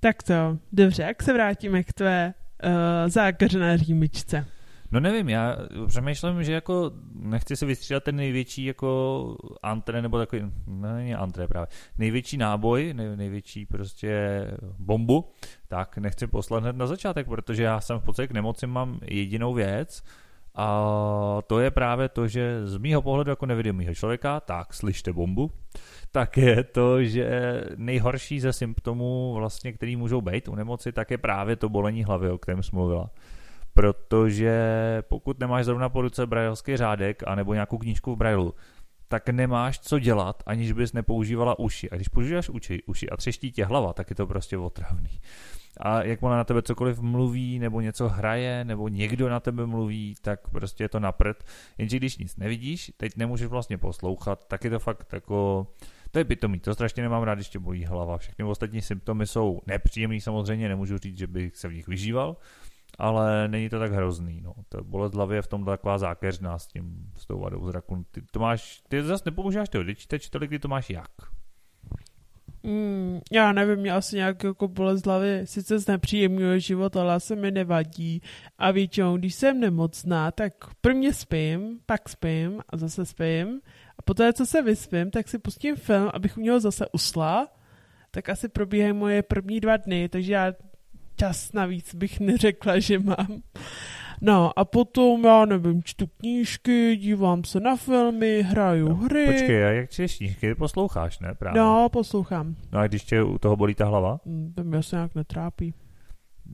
Tak 0.00 0.22
to, 0.22 0.58
dobře, 0.72 1.02
jak 1.02 1.22
se 1.22 1.32
vrátíme 1.32 1.82
k 1.82 1.92
tvé 1.92 2.34
uh, 2.64 2.70
zákařené 3.08 3.78
římičce? 3.78 4.46
No 4.90 5.00
nevím, 5.00 5.28
já 5.28 5.56
přemýšlím, 5.86 6.44
že 6.44 6.52
jako 6.52 6.90
nechci 7.14 7.56
se 7.56 7.66
vystřídat 7.66 8.04
ten 8.04 8.16
největší 8.16 8.64
jako 8.64 9.36
antre, 9.62 10.02
nebo 10.02 10.18
takový, 10.18 10.42
no 10.66 10.94
není 10.94 11.14
antre 11.14 11.48
právě, 11.48 11.66
největší 11.98 12.36
náboj, 12.36 12.94
nej, 12.94 13.16
největší 13.16 13.66
prostě 13.66 14.44
bombu, 14.78 15.30
tak 15.68 15.98
nechci 15.98 16.26
poslat 16.26 16.62
hned 16.62 16.76
na 16.76 16.86
začátek, 16.86 17.26
protože 17.26 17.62
já 17.62 17.80
jsem 17.80 17.98
v 17.98 18.04
podstatě 18.04 18.26
k 18.26 18.32
nemoci 18.32 18.66
mám 18.66 19.00
jedinou 19.04 19.54
věc 19.54 20.02
a 20.54 21.42
to 21.46 21.60
je 21.60 21.70
právě 21.70 22.08
to, 22.08 22.28
že 22.28 22.66
z 22.66 22.76
mýho 22.76 23.02
pohledu 23.02 23.30
jako 23.30 23.46
nevědomého 23.46 23.94
člověka, 23.94 24.40
tak 24.40 24.74
slyšte 24.74 25.12
bombu, 25.12 25.52
tak 26.18 26.36
je 26.36 26.64
to, 26.64 27.04
že 27.04 27.64
nejhorší 27.76 28.40
ze 28.40 28.52
symptomů, 28.52 29.34
vlastně, 29.34 29.72
který 29.72 29.96
můžou 29.96 30.20
být 30.20 30.48
u 30.48 30.54
nemoci, 30.54 30.92
tak 30.92 31.10
je 31.10 31.18
právě 31.18 31.56
to 31.56 31.68
bolení 31.68 32.04
hlavy, 32.04 32.30
o 32.30 32.38
kterém 32.38 32.62
jsi 32.62 32.70
mluvila. 32.72 33.10
Protože 33.74 34.52
pokud 35.08 35.40
nemáš 35.40 35.64
zrovna 35.64 35.88
po 35.88 36.02
ruce 36.02 36.26
brajlský 36.26 36.76
řádek 36.76 37.22
anebo 37.26 37.54
nějakou 37.54 37.78
knížku 37.78 38.14
v 38.14 38.18
brajlu, 38.18 38.54
tak 39.08 39.28
nemáš 39.28 39.78
co 39.78 39.98
dělat, 39.98 40.42
aniž 40.46 40.72
bys 40.72 40.92
nepoužívala 40.92 41.58
uši. 41.58 41.90
A 41.90 41.96
když 41.96 42.08
používáš 42.08 42.48
uši, 42.48 42.82
uši 42.86 43.10
a 43.10 43.16
třeští 43.16 43.52
tě 43.52 43.64
hlava, 43.64 43.92
tak 43.92 44.10
je 44.10 44.16
to 44.16 44.26
prostě 44.26 44.58
otravný. 44.58 45.20
A 45.80 46.02
jakmile 46.02 46.36
na 46.36 46.44
tebe 46.44 46.62
cokoliv 46.62 47.00
mluví, 47.00 47.58
nebo 47.58 47.80
něco 47.80 48.08
hraje, 48.08 48.64
nebo 48.64 48.88
někdo 48.88 49.28
na 49.28 49.40
tebe 49.40 49.66
mluví, 49.66 50.14
tak 50.22 50.48
prostě 50.48 50.84
je 50.84 50.88
to 50.88 51.00
napřed. 51.00 51.44
Jenže 51.78 51.96
když 51.96 52.18
nic 52.18 52.36
nevidíš, 52.36 52.92
teď 52.96 53.16
nemůžeš 53.16 53.46
vlastně 53.46 53.78
poslouchat, 53.78 54.44
tak 54.48 54.64
je 54.64 54.70
to 54.70 54.78
fakt 54.78 55.12
jako 55.12 55.66
to 56.10 56.18
je 56.18 56.24
pitomý, 56.24 56.60
to 56.60 56.74
strašně 56.74 57.02
nemám 57.02 57.22
rád, 57.22 57.34
když 57.34 57.48
tě 57.48 57.58
bolí 57.58 57.84
hlava. 57.84 58.18
Všechny 58.18 58.44
ostatní 58.44 58.82
symptomy 58.82 59.26
jsou 59.26 59.60
nepříjemný 59.66 60.20
samozřejmě, 60.20 60.68
nemůžu 60.68 60.98
říct, 60.98 61.18
že 61.18 61.26
bych 61.26 61.56
se 61.56 61.68
v 61.68 61.74
nich 61.74 61.88
vyžíval, 61.88 62.36
ale 62.98 63.48
není 63.48 63.68
to 63.68 63.78
tak 63.78 63.92
hrozný. 63.92 64.40
No. 64.40 64.54
To 64.68 64.84
bolest 64.84 65.14
hlavy 65.14 65.36
je 65.36 65.42
v 65.42 65.46
tom 65.46 65.64
taková 65.64 65.98
zákeřná 65.98 66.58
s 66.58 66.66
tím, 66.66 67.12
s 67.16 67.26
tou 67.26 67.38
vadou 67.38 67.66
zraku. 67.66 68.04
Ty, 68.10 68.22
to 68.22 68.40
máš, 68.40 68.82
ty 68.88 69.02
zase 69.02 69.22
nepoužíváš 69.26 69.68
ty 69.68 69.78
odečítač 69.78 70.28
tolik, 70.28 70.50
kdy 70.50 70.58
to 70.58 70.68
máš 70.68 70.90
jak? 70.90 71.10
Mm, 72.62 73.20
já 73.32 73.52
nevím, 73.52 73.76
mě 73.76 73.92
asi 73.92 74.16
nějak 74.16 74.44
jako 74.44 74.68
bolest 74.68 75.06
hlavy 75.06 75.40
sice 75.44 75.78
znepříjemňuje 75.78 76.60
život, 76.60 76.96
ale 76.96 77.20
se 77.20 77.36
mi 77.36 77.50
nevadí. 77.50 78.22
A 78.58 78.70
většinou, 78.70 79.16
když 79.16 79.34
jsem 79.34 79.60
nemocná, 79.60 80.30
tak 80.30 80.52
prvně 80.80 81.12
spím, 81.12 81.78
pak 81.86 82.08
spím 82.08 82.60
a 82.68 82.76
zase 82.76 83.06
spím 83.06 83.60
poté, 84.08 84.32
co 84.32 84.46
se 84.46 84.62
vyspím, 84.62 85.10
tak 85.10 85.28
si 85.28 85.38
pustím 85.38 85.76
film, 85.76 86.10
abych 86.14 86.38
u 86.38 86.40
něho 86.40 86.60
zase 86.60 86.86
usla. 86.92 87.48
Tak 88.10 88.28
asi 88.28 88.48
probíhají 88.48 88.92
moje 88.92 89.22
první 89.22 89.60
dva 89.60 89.76
dny, 89.76 90.08
takže 90.08 90.32
já 90.32 90.52
čas 91.16 91.52
navíc 91.52 91.94
bych 91.94 92.20
neřekla, 92.20 92.78
že 92.78 92.98
mám. 92.98 93.42
No 94.20 94.58
a 94.58 94.64
potom, 94.64 95.24
já 95.24 95.44
nevím, 95.44 95.82
čtu 95.82 96.06
knížky, 96.06 96.96
dívám 96.96 97.44
se 97.44 97.60
na 97.60 97.76
filmy, 97.76 98.42
hraju 98.42 98.88
no, 98.88 98.94
hry. 98.94 99.26
Počkej, 99.26 99.64
a 99.64 99.68
jak 99.68 99.90
čteš 99.90 100.16
knížky? 100.16 100.54
Posloucháš, 100.54 101.18
ne? 101.18 101.34
Právě. 101.38 101.60
No, 101.60 101.88
poslouchám. 101.88 102.56
No 102.72 102.78
a 102.78 102.86
když 102.86 103.04
tě 103.04 103.22
u 103.22 103.38
toho 103.38 103.56
bolí 103.56 103.74
ta 103.74 103.84
hlava? 103.84 104.20
Hmm, 104.26 104.52
to 104.56 104.64
mě 104.64 104.82
se 104.82 104.96
nějak 104.96 105.14
netrápí. 105.14 105.74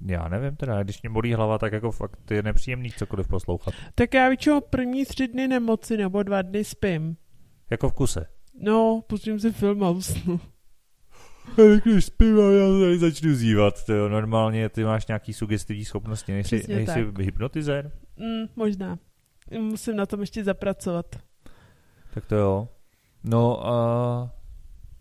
Já 0.07 0.29
nevím 0.29 0.57
teda, 0.57 0.83
když 0.83 1.03
mě 1.03 1.11
bolí 1.11 1.35
hlava, 1.35 1.59
tak 1.59 1.73
jako 1.73 1.91
fakt 1.91 2.31
je 2.31 2.43
nepříjemný 2.43 2.91
cokoliv 2.91 3.29
poslouchat. 3.29 3.75
Tak 3.95 4.15
já 4.15 4.29
většinou 4.29 4.61
první 4.61 5.05
tři 5.05 5.29
dny 5.29 5.49
nemoci 5.49 5.97
nebo 5.97 6.23
dva 6.23 6.43
dny 6.43 6.65
spím. 6.65 7.17
Jako 7.71 7.89
v 7.89 7.93
kuse? 7.93 8.27
No, 8.61 9.03
pustím 9.07 9.41
si 9.41 9.53
film 9.53 9.85
a 9.85 9.91
usnu. 9.91 10.41
Když 11.83 12.05
spím 12.15 12.37
já 12.37 12.79
tady 12.81 12.99
začnu 12.99 13.35
zívat, 13.35 13.85
to 13.85 13.93
jo. 13.93 14.09
Normálně 14.09 14.69
ty 14.69 14.85
máš 14.85 15.07
nějaký 15.07 15.33
sugestivní 15.33 15.85
schopnosti, 15.85 16.33
nejsi, 16.33 16.65
nejsi 16.69 17.07
hypnotizér? 17.21 17.93
Mm, 18.17 18.47
možná. 18.57 18.99
Musím 19.61 19.97
na 19.97 20.07
tom 20.07 20.21
ještě 20.21 20.45
zapracovat. 20.45 21.07
Tak 22.15 22.27
to 22.27 22.35
jo. 22.35 22.69
No 23.25 23.67
a, 23.67 23.75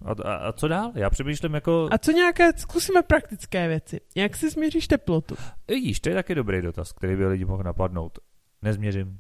a, 0.06 0.34
a 0.34 0.52
co 0.52 0.68
dál? 0.68 0.92
Já 0.96 1.10
přemýšlím 1.10 1.54
jako... 1.54 1.88
A 1.92 1.98
co 1.98 2.12
nějaké, 2.12 2.54
zkusíme 2.54 3.02
praktické 3.02 3.68
věci. 3.68 4.02
Jak 4.16 4.36
si 4.36 4.50
změříš 4.50 4.88
teplotu? 4.88 5.36
Vidíš, 5.68 6.00
to 6.00 6.10
je 6.10 6.16
taky 6.16 6.36
dobrý 6.36 6.62
dotaz, 6.62 6.92
který 6.92 7.16
by 7.16 7.28
lidi 7.28 7.46
mohl 7.46 7.64
napadnout. 7.64 8.20
Nezměřím. 8.62 9.20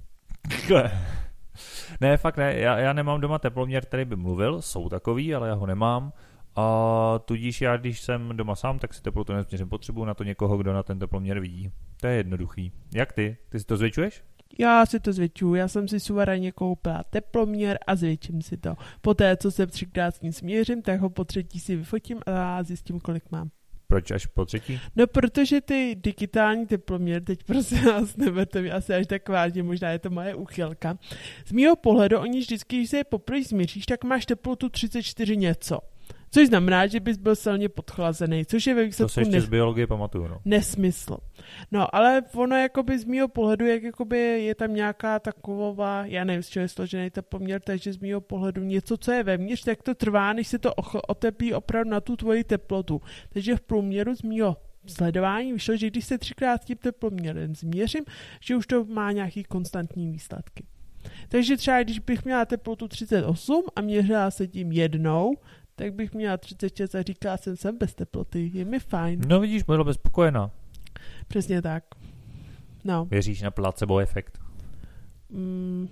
ne, 2.01 2.17
fakt 2.17 2.37
ne, 2.37 2.59
já, 2.59 2.79
já 2.79 2.93
nemám 2.93 3.21
doma 3.21 3.39
teploměr, 3.39 3.85
který 3.85 4.05
by 4.05 4.15
mluvil, 4.15 4.61
jsou 4.61 4.89
takový, 4.89 5.35
ale 5.35 5.47
já 5.47 5.53
ho 5.53 5.65
nemám. 5.65 6.13
A 6.55 7.19
tudíž 7.25 7.61
já, 7.61 7.77
když 7.77 8.01
jsem 8.01 8.37
doma 8.37 8.55
sám, 8.55 8.79
tak 8.79 8.93
si 8.93 9.01
teplotu 9.01 9.33
nezměřím. 9.33 9.69
Potřebuji 9.69 10.05
na 10.05 10.13
to 10.13 10.23
někoho, 10.23 10.57
kdo 10.57 10.73
na 10.73 10.83
ten 10.83 10.99
teploměr 10.99 11.39
vidí. 11.39 11.71
To 12.01 12.07
je 12.07 12.13
jednoduchý. 12.15 12.71
Jak 12.95 13.13
ty? 13.13 13.37
Ty 13.49 13.59
si 13.59 13.65
to 13.65 13.77
zvětšuješ? 13.77 14.23
Já 14.59 14.85
si 14.85 14.99
to 14.99 15.13
zvětšuju. 15.13 15.55
Já 15.55 15.67
jsem 15.67 15.87
si 15.87 15.99
suverénně 15.99 16.51
koupila 16.51 17.03
teploměr 17.09 17.79
a 17.87 17.95
zvětším 17.95 18.41
si 18.41 18.57
to. 18.57 18.75
Poté, 19.01 19.37
co 19.37 19.51
se 19.51 19.67
třikrát 19.67 20.15
s 20.15 20.21
ním 20.21 20.31
směřím, 20.31 20.81
tak 20.81 20.99
ho 20.99 21.09
po 21.09 21.23
třetí 21.23 21.59
si 21.59 21.75
vyfotím 21.75 22.19
a 22.25 22.63
zjistím, 22.63 22.99
kolik 22.99 23.31
mám. 23.31 23.49
Proč 23.87 24.11
až 24.11 24.25
po 24.25 24.45
třetí? 24.45 24.79
No, 24.95 25.07
protože 25.07 25.61
ty 25.61 25.95
digitální 25.95 26.65
teploměr, 26.67 27.23
teď 27.23 27.43
prosím 27.43 27.85
vás, 27.85 28.17
neberte 28.17 28.61
mi 28.61 28.71
asi 28.71 28.93
až 28.93 29.07
tak 29.07 29.29
vážně, 29.29 29.63
možná 29.63 29.89
je 29.89 29.99
to 29.99 30.09
moje 30.09 30.35
uchylka. 30.35 30.97
Z 31.45 31.51
mýho 31.51 31.75
pohledu, 31.75 32.19
oni 32.19 32.39
vždycky, 32.39 32.77
když 32.77 32.89
se 32.89 32.97
je 32.97 33.03
poprvé 33.03 33.43
změříš, 33.43 33.85
tak 33.85 34.03
máš 34.03 34.25
teplotu 34.25 34.69
34 34.69 35.37
něco. 35.37 35.79
Což 36.33 36.47
znamená, 36.47 36.87
že 36.87 36.99
bys 36.99 37.17
byl 37.17 37.35
silně 37.35 37.69
podchlazený, 37.69 38.45
což 38.45 38.67
je 38.67 38.75
ve 38.75 38.85
výsledku... 38.85 39.09
To 39.09 39.13
se 39.13 39.21
ještě 39.21 39.35
ne... 39.35 39.41
z 39.41 39.49
biologie 39.49 39.87
pamatuju, 39.87 40.27
no. 40.27 40.41
Nesmysl. 40.45 41.17
No, 41.71 41.95
ale 41.95 42.21
ono 42.35 42.55
jakoby 42.55 42.99
z 42.99 43.05
mýho 43.05 43.27
pohledu, 43.27 43.65
jak 43.65 43.83
jakoby 43.83 44.17
je 44.17 44.55
tam 44.55 44.73
nějaká 44.73 45.19
taková, 45.19 46.05
já 46.05 46.23
nevím, 46.23 46.43
z 46.43 46.49
čeho 46.49 46.61
je 46.61 46.67
složený 46.67 47.09
ten 47.09 47.23
poměr, 47.29 47.61
takže 47.61 47.93
z 47.93 47.97
mýho 47.97 48.21
pohledu 48.21 48.63
něco, 48.63 48.97
co 48.97 49.11
je 49.11 49.23
vevnitř, 49.23 49.63
tak 49.63 49.83
to 49.83 49.95
trvá, 49.95 50.33
než 50.33 50.47
se 50.47 50.59
to 50.59 50.73
oteplí 51.07 51.53
opravdu 51.53 51.91
na 51.91 52.01
tu 52.01 52.15
tvoji 52.15 52.43
teplotu. 52.43 53.01
Takže 53.29 53.55
v 53.55 53.61
průměru 53.61 54.15
z 54.15 54.21
mýho 54.21 54.57
sledování 54.87 55.53
vyšlo, 55.53 55.75
že 55.75 55.87
když 55.87 56.05
se 56.05 56.17
třikrát 56.17 56.65
tím 56.65 56.77
teploměrem 56.77 57.55
změřím, 57.55 58.03
že 58.39 58.55
už 58.55 58.67
to 58.67 58.85
má 58.85 59.11
nějaký 59.11 59.43
konstantní 59.43 60.11
výsledky. 60.11 60.65
Takže 61.29 61.57
třeba 61.57 61.83
když 61.83 61.99
bych 61.99 62.25
měla 62.25 62.45
teplotu 62.45 62.87
38 62.87 63.63
a 63.75 63.81
měřila 63.81 64.31
se 64.31 64.47
tím 64.47 64.71
jednou, 64.71 65.33
tak 65.75 65.93
bych 65.93 66.13
měla 66.13 66.37
36 66.37 66.95
a 66.95 67.01
říkala 67.01 67.37
jsem, 67.37 67.57
jsem 67.57 67.77
bez 67.77 67.95
teploty, 67.95 68.51
je 68.53 68.65
mi 68.65 68.79
fajn. 68.79 69.21
No 69.27 69.39
vidíš, 69.39 69.63
byla 69.63 69.83
bez 69.83 69.95
spokojená. 69.95 70.51
Přesně 71.27 71.61
tak. 71.61 71.83
No. 72.83 73.05
Věříš 73.05 73.41
na 73.41 73.51
placebo 73.51 73.99
efekt? 73.99 74.39
Mm, 75.29 75.87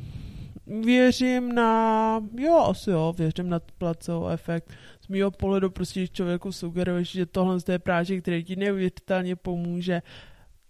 věřím 0.85 1.55
na, 1.55 2.23
jo, 2.39 2.57
asi 2.57 2.89
jo, 2.89 3.13
věřím 3.17 3.49
na 3.49 3.59
placebo 3.77 4.29
efekt. 4.29 4.73
Z 5.01 5.07
mého 5.07 5.31
pohledu 5.31 5.69
prostě 5.69 6.07
člověku 6.07 6.51
sugeruješ, 6.51 7.11
že 7.11 7.25
tohle 7.25 7.57
je 7.71 7.79
prášek, 7.79 8.21
který 8.21 8.43
ti 8.43 8.55
neuvěřitelně 8.55 9.35
pomůže, 9.35 10.01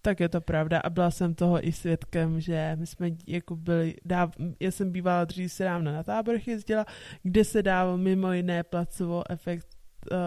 tak 0.02 0.20
je 0.20 0.30
to 0.30 0.42
pravda 0.42 0.80
a 0.80 0.90
byla 0.90 1.12
jsem 1.12 1.36
toho 1.36 1.68
i 1.68 1.72
svědkem, 1.72 2.42
že 2.42 2.76
my 2.80 2.88
jsme 2.88 3.10
jako 3.28 3.56
byli, 3.56 3.96
dáv, 4.06 4.34
já 4.60 4.72
jsem 4.72 4.92
bývala 4.92 5.26
dřív 5.26 5.52
se 5.52 5.64
dávno 5.64 5.92
na 5.94 6.04
táborech 6.04 6.48
jezdila, 6.48 6.86
kde 7.24 7.44
se 7.44 7.64
dával 7.64 7.98
mimo 7.98 8.34
jiné 8.34 8.64
placovo 8.64 9.32
efekt 9.32 9.68
uh, 10.12 10.18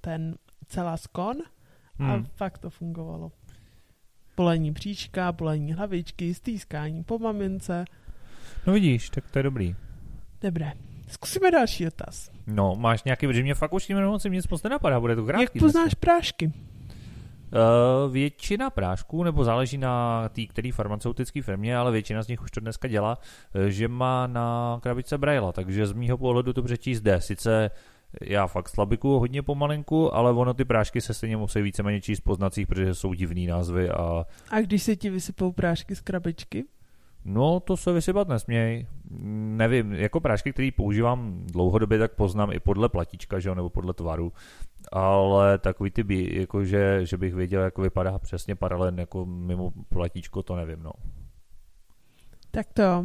ten 0.00 0.34
celá 0.66 0.96
skon 0.96 1.36
a 1.98 2.12
hmm. 2.12 2.24
fakt 2.24 2.58
to 2.58 2.70
fungovalo. 2.70 3.32
Bolení 4.36 4.72
příčka, 4.72 5.32
bolení 5.32 5.72
hlavičky, 5.72 6.34
stýskání 6.34 7.04
po 7.04 7.18
mamince. 7.18 7.84
No 8.66 8.72
vidíš, 8.72 9.10
tak 9.10 9.30
to 9.30 9.38
je 9.38 9.42
dobrý. 9.42 9.76
Dobré. 10.40 10.72
Zkusíme 11.08 11.50
další 11.50 11.86
otaz. 11.86 12.30
No, 12.46 12.74
máš 12.78 13.04
nějaký, 13.04 13.26
protože 13.26 13.42
mě 13.42 13.54
fakt 13.54 13.72
už 13.72 13.86
tím 13.86 13.96
nemocím 13.96 14.32
nic 14.32 14.48
moc 14.48 14.62
nenapadá, 14.62 15.00
bude 15.00 15.16
to 15.16 15.24
krátký. 15.24 15.42
Jak 15.42 15.52
poznáš 15.52 15.84
zase. 15.84 15.96
prášky? 15.96 16.52
Uh, 17.52 18.12
většina 18.12 18.70
prášků, 18.70 19.24
nebo 19.24 19.44
záleží 19.44 19.78
na 19.78 20.28
té 20.28 20.46
který 20.46 20.70
farmaceutické 20.70 21.42
firmě, 21.42 21.76
ale 21.76 21.92
většina 21.92 22.22
z 22.22 22.28
nich 22.28 22.42
už 22.42 22.50
to 22.50 22.60
dneska 22.60 22.88
dělá, 22.88 23.18
že 23.68 23.88
má 23.88 24.26
na 24.26 24.78
krabice 24.82 25.18
Braille, 25.18 25.52
takže 25.52 25.86
z 25.86 25.92
mýho 25.92 26.18
pohledu 26.18 26.52
to 26.52 26.62
přečíst 26.62 27.00
jde. 27.00 27.20
Sice 27.20 27.70
já 28.22 28.46
fakt 28.46 28.68
slabiku 28.68 29.18
hodně 29.18 29.42
pomalinku, 29.42 30.14
ale 30.14 30.32
ono 30.32 30.54
ty 30.54 30.64
prášky 30.64 31.00
se 31.00 31.14
stejně 31.14 31.36
musí 31.36 31.62
víceméně 31.62 32.00
číst 32.00 32.20
poznacích, 32.20 32.66
protože 32.66 32.94
jsou 32.94 33.12
divný 33.12 33.46
názvy 33.46 33.90
a... 33.90 34.24
A 34.50 34.60
když 34.60 34.82
se 34.82 34.96
ti 34.96 35.10
vysypou 35.10 35.52
prášky 35.52 35.96
z 35.96 36.00
krabičky? 36.00 36.64
No, 37.24 37.60
to 37.60 37.76
se 37.76 37.92
vysypat 37.92 38.28
nesměj. 38.28 38.86
Nevím, 39.56 39.92
jako 39.92 40.20
prášky, 40.20 40.52
které 40.52 40.70
používám 40.76 41.42
dlouhodobě, 41.46 41.98
tak 41.98 42.14
poznám 42.14 42.52
i 42.52 42.60
podle 42.60 42.88
platička, 42.88 43.38
že 43.38 43.48
jo, 43.48 43.54
nebo 43.54 43.70
podle 43.70 43.94
tvaru. 43.94 44.32
Ale 44.92 45.58
takový 45.58 45.90
ty, 45.90 46.38
jako 46.40 46.64
že, 46.64 47.00
že 47.06 47.16
bych 47.16 47.34
věděl, 47.34 47.62
jak 47.62 47.78
vypadá 47.78 48.18
přesně 48.18 48.54
paralel 48.54 48.98
jako 48.98 49.26
mimo 49.26 49.72
platíčko, 49.88 50.42
to 50.42 50.56
nevím, 50.56 50.82
no. 50.82 50.92
Tak 52.50 52.66
to. 52.72 53.04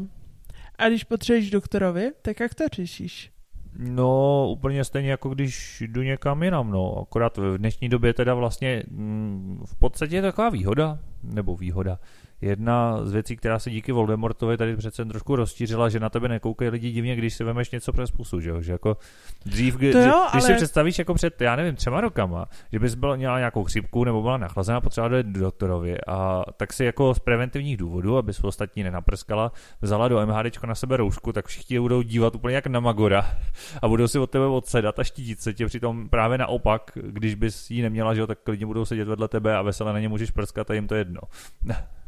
A 0.77 0.87
když 0.87 1.03
potřebuješ 1.03 1.49
doktorovi, 1.49 2.11
tak 2.21 2.39
jak 2.39 2.55
to 2.55 2.63
řešíš? 2.73 3.31
No, 3.77 4.47
úplně 4.49 4.83
stejně 4.83 5.11
jako 5.11 5.29
když 5.29 5.83
jdu 5.87 6.01
někam 6.01 6.43
jinam, 6.43 6.71
no. 6.71 6.99
Akorát 7.01 7.37
v 7.37 7.57
dnešní 7.57 7.89
době 7.89 8.13
teda 8.13 8.33
vlastně 8.33 8.83
mm, 8.87 9.63
v 9.65 9.75
podstatě 9.75 10.15
je 10.15 10.21
taková 10.21 10.49
výhoda, 10.49 10.99
nebo 11.23 11.55
výhoda 11.55 11.99
jedna 12.41 13.05
z 13.05 13.11
věcí, 13.11 13.35
která 13.35 13.59
se 13.59 13.71
díky 13.71 13.91
Voldemortovi 13.91 14.57
tady 14.57 14.77
přece 14.77 15.05
trošku 15.05 15.35
rozšířila, 15.35 15.89
že 15.89 15.99
na 15.99 16.09
tebe 16.09 16.27
nekoukají 16.27 16.71
lidi 16.71 16.91
divně, 16.91 17.15
když 17.15 17.33
si 17.33 17.43
vemeš 17.43 17.71
něco 17.71 17.93
přes 17.93 18.11
pusu, 18.11 18.39
že 18.39 18.49
jo? 18.49 18.61
Že 18.61 18.71
jako 18.71 18.97
dřív, 19.45 19.75
kdy, 19.75 19.87
jo, 19.87 20.27
když 20.31 20.43
ale... 20.43 20.51
si 20.51 20.53
představíš 20.53 20.99
jako 20.99 21.13
před, 21.13 21.41
já 21.41 21.55
nevím, 21.55 21.75
třema 21.75 22.01
rokama, 22.01 22.45
že 22.71 22.79
bys 22.79 22.95
byla 22.95 23.15
měla 23.15 23.37
nějakou 23.37 23.63
chřipku 23.63 24.03
nebo 24.03 24.21
byla 24.21 24.37
nachlazená, 24.37 24.81
potřeba 24.81 25.07
do 25.07 25.23
doktorovi 25.23 25.97
a 26.07 26.43
tak 26.57 26.73
si 26.73 26.85
jako 26.85 27.13
z 27.13 27.19
preventivních 27.19 27.77
důvodů, 27.77 28.17
aby 28.17 28.33
se 28.33 28.47
ostatní 28.47 28.83
nenaprskala, 28.83 29.51
vzala 29.81 30.07
do 30.07 30.25
MHD 30.25 30.63
na 30.63 30.75
sebe 30.75 30.97
roušku, 30.97 31.33
tak 31.33 31.47
všichni 31.47 31.79
budou 31.79 32.01
dívat 32.01 32.35
úplně 32.35 32.55
jak 32.55 32.67
na 32.67 32.79
Magora 32.79 33.25
a 33.81 33.87
budou 33.87 34.07
si 34.07 34.19
od 34.19 34.29
tebe 34.29 34.45
odsedat 34.45 34.99
a 34.99 35.03
štítit 35.03 35.41
se 35.41 35.53
tě 35.53 35.65
přitom 35.65 36.09
právě 36.09 36.37
naopak, 36.37 36.91
když 36.95 37.35
bys 37.35 37.71
ji 37.71 37.81
neměla, 37.81 38.13
že 38.13 38.21
jo, 38.21 38.27
tak 38.27 38.47
lidi 38.47 38.65
budou 38.65 38.85
sedět 38.85 39.07
vedle 39.07 39.27
tebe 39.27 39.55
a 39.55 39.61
veselé 39.61 39.93
na 39.93 39.99
ně 39.99 40.09
můžeš 40.09 40.31
prskat 40.31 40.71
a 40.71 40.73
jim 40.73 40.87
to 40.87 40.95
jedno. 40.95 41.21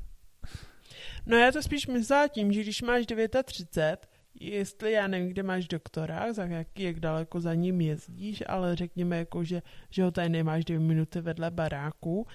No 1.28 1.38
já 1.38 1.52
to 1.52 1.62
spíš 1.62 1.88
myslela 1.88 2.28
tím, 2.28 2.52
že 2.52 2.62
když 2.62 2.82
máš 2.82 3.06
39, 3.44 4.08
jestli 4.40 4.92
já 4.92 5.08
nevím, 5.08 5.30
kde 5.30 5.44
máš 5.44 5.68
doktora, 5.68 6.34
za 6.34 6.44
jak, 6.46 6.80
jak 6.80 7.00
daleko 7.00 7.42
za 7.42 7.54
ním 7.54 7.82
jezdíš, 7.82 8.44
ale 8.48 8.76
řekněme 8.76 9.18
jako, 9.18 9.44
že, 9.44 9.62
že 9.90 10.04
ho 10.04 10.12
tady 10.12 10.30
nemáš 10.30 10.66
dvě 10.66 10.80
minuty 10.80 11.22
vedle 11.22 11.52
baráku, 11.52 12.28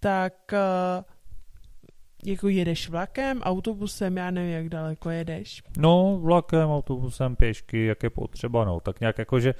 tak 0.00 0.52
uh, 0.52 1.04
jako 2.24 2.48
jedeš 2.48 2.88
vlakem, 2.88 3.42
autobusem, 3.42 4.16
já 4.16 4.30
nevím, 4.30 4.52
jak 4.52 4.68
daleko 4.68 5.10
jedeš. 5.10 5.62
No, 5.78 6.18
vlakem, 6.22 6.70
autobusem, 6.70 7.36
pěšky, 7.36 7.84
jak 7.84 8.02
je 8.02 8.10
potřeba, 8.10 8.64
no, 8.64 8.80
tak 8.80 9.00
nějak 9.00 9.18
jako, 9.18 9.40
že 9.40 9.54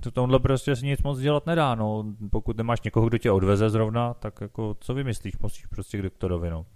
to 0.00 0.10
tomhle 0.10 0.38
prostě 0.38 0.76
si 0.76 0.86
nic 0.86 1.02
moc 1.02 1.18
dělat 1.18 1.46
nedá, 1.46 1.74
no, 1.74 2.04
pokud 2.30 2.56
nemáš 2.56 2.82
někoho, 2.82 3.08
kdo 3.08 3.18
tě 3.18 3.30
odveze 3.30 3.70
zrovna, 3.70 4.14
tak 4.14 4.40
jako, 4.40 4.76
co 4.80 4.94
vymyslíš, 4.94 5.38
musíš 5.38 5.66
prostě 5.66 5.98
k 5.98 6.02
doktorovi, 6.02 6.50
no. 6.50 6.66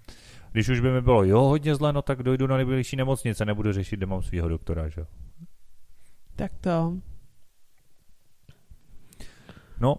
Když 0.57 0.69
už 0.69 0.81
by 0.81 0.91
mi 0.91 1.01
bylo 1.01 1.25
jo 1.25 1.41
hodně 1.41 1.75
zle, 1.75 1.93
no 1.93 2.03
tak 2.03 2.23
dojdu 2.23 2.47
na 2.47 2.57
nejbližší 2.57 2.97
nemocnice, 2.97 3.45
nebudu 3.45 3.73
řešit, 3.73 3.97
kde 3.97 4.07
mám 4.07 4.23
svého 4.23 4.49
doktora, 4.49 4.89
že 4.89 5.07
Tak 6.37 6.53
to. 6.61 6.97
No, 9.81 9.97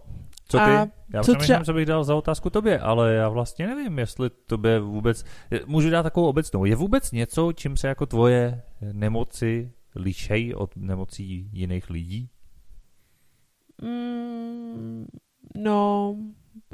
co 0.47 0.57
ty? 0.57 0.63
A 0.63 0.87
já 1.13 1.23
co 1.23 1.35
přemýšlím, 1.35 1.65
co 1.65 1.73
bych 1.73 1.85
dal 1.85 2.03
za 2.03 2.15
otázku 2.15 2.49
tobě, 2.49 2.79
ale 2.79 3.13
já 3.13 3.29
vlastně 3.29 3.67
nevím, 3.67 3.99
jestli 3.99 4.29
tobě 4.29 4.79
vůbec... 4.79 5.25
Můžu 5.65 5.89
dát 5.89 6.03
takovou 6.03 6.27
obecnou. 6.27 6.65
Je 6.65 6.75
vůbec 6.75 7.11
něco, 7.11 7.51
čím 7.51 7.77
se 7.77 7.87
jako 7.87 8.05
tvoje 8.05 8.61
nemoci 8.91 9.71
lišejí 9.95 10.55
od 10.55 10.75
nemocí 10.75 11.49
jiných 11.53 11.89
lidí? 11.89 12.29
Mm, 13.81 15.07
no, 15.55 16.15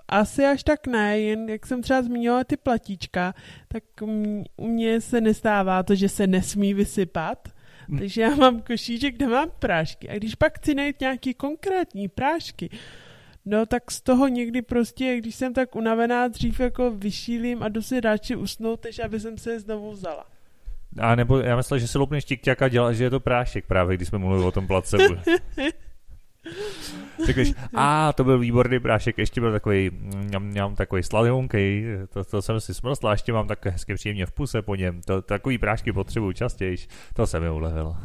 asi 0.08 0.46
až 0.46 0.64
tak 0.64 0.88
ne, 0.88 1.20
jen 1.20 1.50
jak 1.50 1.66
jsem 1.66 1.82
třeba 1.82 2.02
zmínila 2.02 2.44
ty 2.44 2.58
platíčka, 2.58 3.34
tak 3.68 3.84
u 4.58 4.68
mě 4.68 5.02
se 5.02 5.22
nestává 5.22 5.84
to, 5.84 5.96
že 5.96 6.10
se 6.10 6.28
nesmí 6.28 6.74
vysypat, 6.74 7.50
hmm. 7.90 8.00
takže 8.00 8.22
já 8.22 8.36
mám 8.36 8.62
košíček, 8.62 9.16
kde 9.16 9.28
mám 9.28 9.52
prášky. 9.60 10.10
A 10.10 10.16
když 10.16 10.36
pak 10.36 10.58
chci 10.58 10.76
najít 10.76 11.00
nějaký 11.00 11.34
konkrétní 11.34 12.08
prášky, 12.08 12.70
no 13.46 13.66
tak 13.66 13.92
z 13.92 14.02
toho 14.02 14.28
někdy 14.28 14.62
prostě, 14.62 15.18
když 15.18 15.36
jsem 15.36 15.54
tak 15.54 15.76
unavená, 15.76 16.28
dřív 16.28 16.60
jako 16.60 16.92
vyšílím 16.92 17.64
a 17.64 17.70
jdu 17.70 17.82
si 17.82 18.02
radši 18.02 18.36
usnout, 18.36 18.84
než 18.84 19.00
aby 19.00 19.20
jsem 19.20 19.38
se 19.38 19.52
je 19.52 19.60
znovu 19.60 19.92
vzala. 19.92 20.26
A 21.00 21.16
nebo 21.16 21.40
já 21.40 21.56
myslím, 21.56 21.80
že 21.80 21.88
se 21.88 21.98
loupneš 21.98 22.26
tikťak 22.26 22.62
a 22.62 22.68
dělá, 22.68 22.94
že 22.94 23.04
je 23.04 23.10
to 23.10 23.20
prášek 23.20 23.66
právě, 23.66 23.98
když 23.98 24.08
jsme 24.08 24.18
mluvili 24.18 24.44
o 24.46 24.52
tom 24.52 24.68
placebo. 24.68 25.16
Řekneš, 27.26 27.54
a 27.74 28.14
to 28.14 28.24
byl 28.24 28.40
výborný 28.40 28.80
prášek, 28.80 29.18
ještě 29.18 29.42
byl 29.42 29.52
takový, 29.52 29.90
mňam, 29.94 30.44
mňam, 30.44 30.76
takový 30.76 31.04
sladonký, 31.04 31.84
to, 32.10 32.24
to 32.24 32.42
jsem 32.42 32.60
si 32.60 32.74
smrstla, 32.74 33.12
ještě 33.12 33.34
mám 33.34 33.48
tak 33.48 33.66
hezky 33.66 33.96
příjemně 33.96 34.26
v 34.26 34.32
puse 34.32 34.62
po 34.62 34.76
něm, 34.76 35.02
to, 35.02 35.22
takový 35.22 35.58
prášky 35.58 35.94
potřebuju 35.94 36.34
častěji, 36.34 36.78
to 37.14 37.28
se 37.28 37.40
mi 37.40 37.50
ulevilo. 37.50 37.98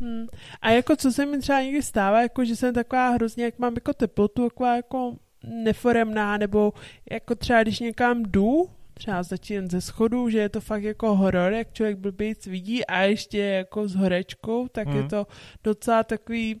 Hmm. 0.00 0.26
A 0.62 0.70
jako 0.70 0.96
co 0.96 1.12
se 1.12 1.26
mi 1.26 1.38
třeba 1.38 1.62
někdy 1.62 1.82
stává, 1.82 2.22
jako 2.22 2.44
že 2.44 2.56
jsem 2.56 2.74
taková 2.74 3.10
hrozně, 3.10 3.44
jak 3.44 3.58
mám 3.58 3.74
jako 3.74 3.92
teplotu, 3.92 4.48
taková 4.48 4.76
jako 4.76 5.16
neforemná, 5.44 6.38
nebo 6.38 6.72
jako 7.10 7.34
třeba 7.34 7.62
když 7.62 7.80
někam 7.80 8.22
jdu, 8.22 8.68
třeba 8.94 9.22
začínám 9.22 9.66
ze 9.66 9.80
schodu, 9.80 10.28
že 10.28 10.38
je 10.38 10.48
to 10.48 10.60
fakt 10.60 10.82
jako 10.82 11.16
horor, 11.16 11.52
jak 11.52 11.72
člověk 11.72 11.98
blbějc 11.98 12.46
vidí 12.46 12.86
a 12.86 13.00
ještě 13.00 13.38
jako 13.38 13.88
s 13.88 13.94
horečkou, 13.94 14.68
tak 14.68 14.88
hmm. 14.88 14.96
je 14.96 15.02
to 15.02 15.26
docela 15.64 16.04
takový 16.04 16.58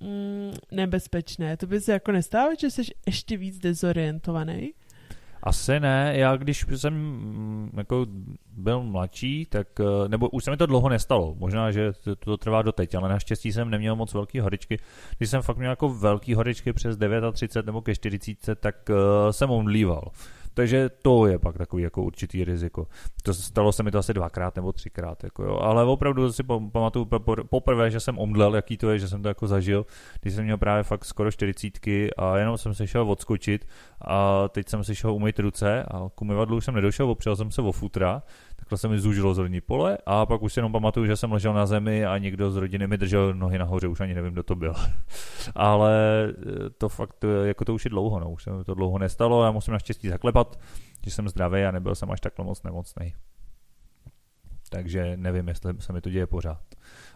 mm, 0.00 0.52
nebezpečné. 0.70 1.56
To 1.56 1.66
by 1.66 1.80
se 1.80 1.92
jako 1.92 2.12
nestává, 2.12 2.54
že 2.60 2.70
jsi 2.70 2.82
ještě 3.06 3.36
víc 3.36 3.58
dezorientovaný? 3.58 4.72
Asi 5.42 5.80
ne, 5.80 6.12
já 6.16 6.36
když 6.36 6.66
jsem 6.76 6.94
mm, 6.94 7.70
jako 7.76 8.06
byl 8.56 8.82
mladší, 8.82 9.46
tak, 9.46 9.66
eh, 9.80 10.08
nebo 10.08 10.28
už 10.28 10.44
se 10.44 10.50
mi 10.50 10.56
to 10.56 10.66
dlouho 10.66 10.88
nestalo, 10.88 11.34
možná, 11.38 11.70
že 11.70 11.92
to, 11.92 12.16
to 12.16 12.36
trvá 12.36 12.62
doteď, 12.62 12.94
ale 12.94 13.08
naštěstí 13.08 13.52
jsem 13.52 13.70
neměl 13.70 13.96
moc 13.96 14.14
velký 14.14 14.40
horečky. 14.40 14.78
Když 15.18 15.30
jsem 15.30 15.42
fakt 15.42 15.56
měl 15.56 15.70
jako 15.70 15.88
velký 15.88 16.34
horečky 16.34 16.72
přes 16.72 16.96
39 17.32 17.66
nebo 17.66 17.82
ke 17.82 17.94
40, 17.94 18.60
tak 18.60 18.76
uh, 18.90 18.96
jsem 19.30 19.50
omdlíval. 19.50 20.10
Takže 20.58 20.88
to 21.02 21.26
je 21.26 21.38
pak 21.38 21.58
takový 21.58 21.82
jako 21.82 22.02
určitý 22.02 22.44
riziko. 22.44 22.86
To 23.22 23.34
stalo 23.34 23.72
se 23.72 23.82
mi 23.82 23.90
to 23.90 23.98
asi 23.98 24.14
dvakrát 24.14 24.56
nebo 24.56 24.72
třikrát, 24.72 25.24
jako 25.24 25.42
jo. 25.42 25.58
ale 25.58 25.84
opravdu 25.84 26.32
si 26.32 26.42
pamatuju 26.72 27.06
poprvé, 27.50 27.90
že 27.90 28.00
jsem 28.00 28.18
omdlel, 28.18 28.54
jaký 28.54 28.76
to 28.76 28.90
je, 28.90 28.98
že 28.98 29.08
jsem 29.08 29.22
to 29.22 29.28
jako 29.28 29.46
zažil, 29.46 29.86
když 30.20 30.34
jsem 30.34 30.44
měl 30.44 30.58
právě 30.58 30.82
fakt 30.82 31.04
skoro 31.04 31.30
čtyřicítky 31.32 32.14
a 32.14 32.36
jenom 32.36 32.58
jsem 32.58 32.74
se 32.74 32.86
šel 32.86 33.10
odskočit 33.10 33.68
a 34.00 34.48
teď 34.48 34.68
jsem 34.68 34.84
si 34.84 34.94
šel 34.94 35.12
umýt 35.12 35.38
ruce 35.38 35.82
a 35.82 36.08
k 36.14 36.22
umyvadlu 36.22 36.56
už 36.56 36.64
jsem 36.64 36.74
nedošel, 36.74 37.10
opřel 37.10 37.36
jsem 37.36 37.50
se 37.50 37.62
o 37.62 37.72
futra 37.72 38.22
takhle 38.58 38.78
se 38.78 38.88
mi 38.88 39.00
zúžilo 39.00 39.34
zorní 39.34 39.60
pole 39.60 39.98
a 40.06 40.26
pak 40.26 40.42
už 40.42 40.52
si 40.52 40.58
jenom 40.58 40.72
pamatuju, 40.72 41.06
že 41.06 41.16
jsem 41.16 41.32
ležel 41.32 41.54
na 41.54 41.66
zemi 41.66 42.06
a 42.06 42.18
někdo 42.18 42.50
z 42.50 42.56
rodiny 42.56 42.86
mi 42.86 42.98
držel 42.98 43.34
nohy 43.34 43.58
nahoře, 43.58 43.88
už 43.88 44.00
ani 44.00 44.14
nevím, 44.14 44.32
kdo 44.32 44.42
to 44.42 44.54
byl. 44.54 44.74
Ale 45.54 45.94
eh, 46.28 46.70
to 46.70 46.88
fakt, 46.88 47.24
eh, 47.24 47.48
jako 47.48 47.64
to 47.64 47.74
už 47.74 47.84
je 47.84 47.90
dlouho, 47.90 48.20
no, 48.20 48.30
už 48.30 48.42
se 48.42 48.50
mi 48.50 48.64
to 48.64 48.74
dlouho 48.74 48.98
nestalo, 48.98 49.44
já 49.44 49.50
musím 49.50 49.72
naštěstí 49.72 50.08
zaklepat, 50.08 50.58
že 51.04 51.10
jsem 51.10 51.28
zdravý 51.28 51.64
a 51.64 51.70
nebyl 51.70 51.94
jsem 51.94 52.10
až 52.10 52.20
takhle 52.20 52.44
moc 52.44 52.62
nemocný. 52.62 53.14
Takže 54.70 55.16
nevím, 55.16 55.48
jestli 55.48 55.74
se 55.78 55.92
mi 55.92 56.00
to 56.00 56.10
děje 56.10 56.26
pořád. 56.26 56.62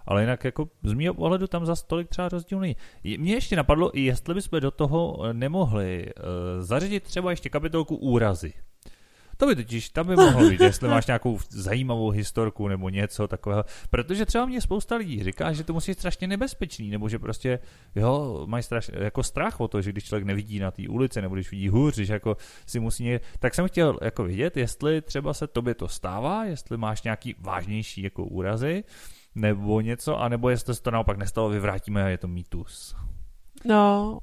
Ale 0.06 0.22
jinak 0.22 0.44
jako 0.44 0.68
z 0.82 0.92
mého 0.92 1.14
pohledu 1.14 1.46
tam 1.46 1.66
za 1.66 1.76
stolik 1.76 2.08
třeba 2.08 2.28
rozdíl 2.28 2.60
není. 2.60 2.76
Mně 3.18 3.34
ještě 3.34 3.56
napadlo, 3.56 3.90
jestli 3.94 4.34
bychom 4.34 4.60
do 4.60 4.70
toho 4.70 5.18
nemohli 5.32 6.06
uh, 6.06 6.22
zařadit 6.62 7.02
třeba 7.02 7.30
ještě 7.30 7.48
kapitolku 7.48 7.96
úrazy. 7.96 8.52
To 9.42 9.46
by 9.46 9.56
totiž, 9.56 9.88
tam 9.88 10.06
by 10.06 10.16
mohlo 10.16 10.50
být, 10.50 10.60
jestli 10.60 10.88
máš 10.88 11.06
nějakou 11.06 11.38
zajímavou 11.48 12.10
historku 12.10 12.68
nebo 12.68 12.88
něco 12.88 13.28
takového. 13.28 13.64
Protože 13.90 14.26
třeba 14.26 14.46
mě 14.46 14.60
spousta 14.60 14.96
lidí 14.96 15.24
říká, 15.24 15.52
že 15.52 15.64
to 15.64 15.72
musí 15.72 15.90
být 15.90 15.98
strašně 15.98 16.26
nebezpečný, 16.26 16.90
nebo 16.90 17.08
že 17.08 17.18
prostě, 17.18 17.58
jo, 17.94 18.42
mají 18.46 18.62
straš, 18.62 18.90
jako 18.94 19.22
strach 19.22 19.60
o 19.60 19.68
to, 19.68 19.82
že 19.82 19.92
když 19.92 20.04
člověk 20.04 20.24
nevidí 20.24 20.58
na 20.58 20.70
té 20.70 20.82
ulici, 20.88 21.22
nebo 21.22 21.34
když 21.34 21.50
vidí 21.50 21.68
hůř, 21.68 21.94
že 21.94 22.12
jako 22.12 22.36
si 22.66 22.80
musí 22.80 23.04
někde, 23.04 23.20
tak 23.38 23.54
jsem 23.54 23.68
chtěl 23.68 23.98
jako 24.02 24.24
vidět, 24.24 24.56
jestli 24.56 25.02
třeba 25.02 25.34
se 25.34 25.46
tobě 25.46 25.74
to 25.74 25.88
stává, 25.88 26.44
jestli 26.44 26.76
máš 26.76 27.02
nějaký 27.02 27.34
vážnější 27.38 28.02
jako 28.02 28.24
úrazy, 28.24 28.84
nebo 29.34 29.80
něco, 29.80 30.20
anebo 30.20 30.50
jestli 30.50 30.74
se 30.74 30.82
to 30.82 30.90
naopak 30.90 31.18
nestalo, 31.18 31.48
vyvrátíme 31.48 32.04
a 32.04 32.08
je 32.08 32.18
to 32.18 32.28
mýtus. 32.28 32.96
No, 33.64 34.18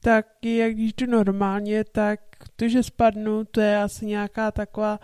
tak 0.00 0.26
jak 0.44 0.74
když 0.74 0.92
jdu 0.92 1.06
normálně, 1.06 1.84
tak 1.84 2.20
to, 2.56 2.68
že 2.68 2.82
spadnu, 2.82 3.44
to 3.44 3.60
je 3.60 3.82
asi 3.82 4.06
nějaká 4.06 4.50
taková 4.50 4.98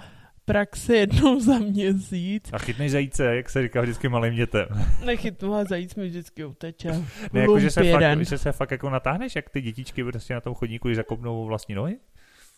praxe 0.45 0.97
jednou 0.97 1.41
za 1.47 1.59
měsíc. 1.59 2.51
A 2.53 2.59
chytneš 2.59 2.93
zajíce, 2.93 3.37
jak 3.37 3.51
se 3.51 3.63
říká 3.63 3.81
vždycky 3.81 4.09
malým 4.09 4.35
dětem. 4.35 4.67
Nechytnu, 5.05 5.55
a 5.55 5.65
zajíc 5.65 5.95
mi 5.95 6.07
vždycky 6.07 6.45
uteče. 6.45 6.89
Ne, 7.33 7.41
jako, 7.41 7.59
že 7.59 7.71
se, 7.71 7.93
fakt, 7.93 8.27
že 8.27 8.39
se 8.39 8.53
fakt 8.53 8.71
jako 8.71 8.91
natáhneš, 8.91 9.37
jak 9.37 9.51
ty 9.51 9.61
dětičky 9.61 10.05
prostě 10.05 10.35
na 10.35 10.41
tom 10.41 10.55
chodníku, 10.55 10.89
když 10.89 10.97
zakopnou 10.97 11.47
vlastní 11.47 11.75
nohy? 11.75 11.97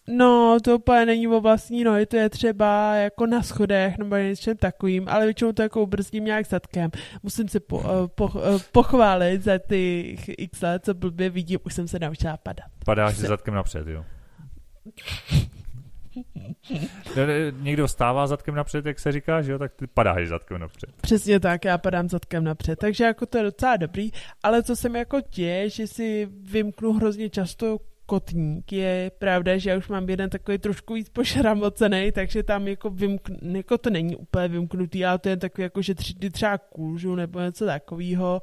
No, 0.08 0.58
to 0.64 0.76
úplně 0.76 1.06
není 1.06 1.28
o 1.28 1.40
vlastní 1.40 1.84
nohy, 1.84 2.06
to 2.06 2.16
je 2.16 2.28
třeba 2.30 2.94
jako 2.94 3.26
na 3.26 3.42
schodech 3.42 3.98
nebo 3.98 4.16
něčem 4.16 4.56
takovým, 4.56 5.08
ale 5.08 5.24
většinou 5.24 5.52
to 5.52 5.62
jako 5.62 5.86
brzdím 5.86 6.24
nějak 6.24 6.46
zadkem. 6.46 6.90
Musím 7.22 7.48
se 7.48 7.60
po, 7.60 7.80
eh, 7.84 8.08
po, 8.14 8.30
eh, 8.36 8.58
pochválit 8.72 9.42
za 9.42 9.58
ty 9.58 10.16
x 10.28 10.60
let, 10.62 10.84
co 10.84 10.94
blbě 10.94 11.30
vidím, 11.30 11.58
už 11.64 11.74
jsem 11.74 11.88
se 11.88 11.98
naučila 11.98 12.36
padat. 12.36 12.66
Padáš 12.84 13.16
se 13.16 13.26
zadkem 13.26 13.54
napřed, 13.54 13.88
jo? 13.88 14.04
Někdo 17.60 17.88
stává 17.88 18.26
zadkem 18.26 18.54
napřed, 18.54 18.86
jak 18.86 18.98
se 18.98 19.12
říká, 19.12 19.42
že 19.42 19.52
jo, 19.52 19.58
tak 19.58 19.74
ty 19.74 19.86
padáš 19.86 20.28
zadkem 20.28 20.58
napřed. 20.58 20.90
Přesně 21.00 21.40
tak, 21.40 21.64
já 21.64 21.78
padám 21.78 22.08
zadkem 22.08 22.44
napřed, 22.44 22.78
takže 22.78 23.04
jako 23.04 23.26
to 23.26 23.38
je 23.38 23.44
docela 23.44 23.76
dobrý, 23.76 24.10
ale 24.42 24.62
co 24.62 24.76
jsem 24.76 24.96
jako 24.96 25.20
tě, 25.20 25.64
že 25.66 25.86
si 25.86 26.28
vymknu 26.30 26.92
hrozně 26.92 27.30
často 27.30 27.78
kotník. 28.06 28.72
Je 28.72 29.10
pravda, 29.18 29.58
že 29.58 29.70
já 29.70 29.76
už 29.76 29.88
mám 29.88 30.08
jeden 30.08 30.30
takový 30.30 30.58
trošku 30.58 30.94
víc 30.94 31.08
pošramocený, 31.08 32.12
takže 32.12 32.42
tam 32.42 32.68
jako, 32.68 32.90
vymkn, 32.90 33.56
jako 33.56 33.78
to 33.78 33.90
není 33.90 34.16
úplně 34.16 34.48
vymknutý, 34.48 35.04
ale 35.04 35.18
to 35.18 35.28
je 35.28 35.36
takový 35.36 35.62
jako, 35.62 35.82
že 35.82 35.94
tři 35.94 36.14
třeba 36.30 36.58
kůžu 36.58 37.14
nebo 37.14 37.40
něco 37.40 37.66
takového, 37.66 38.42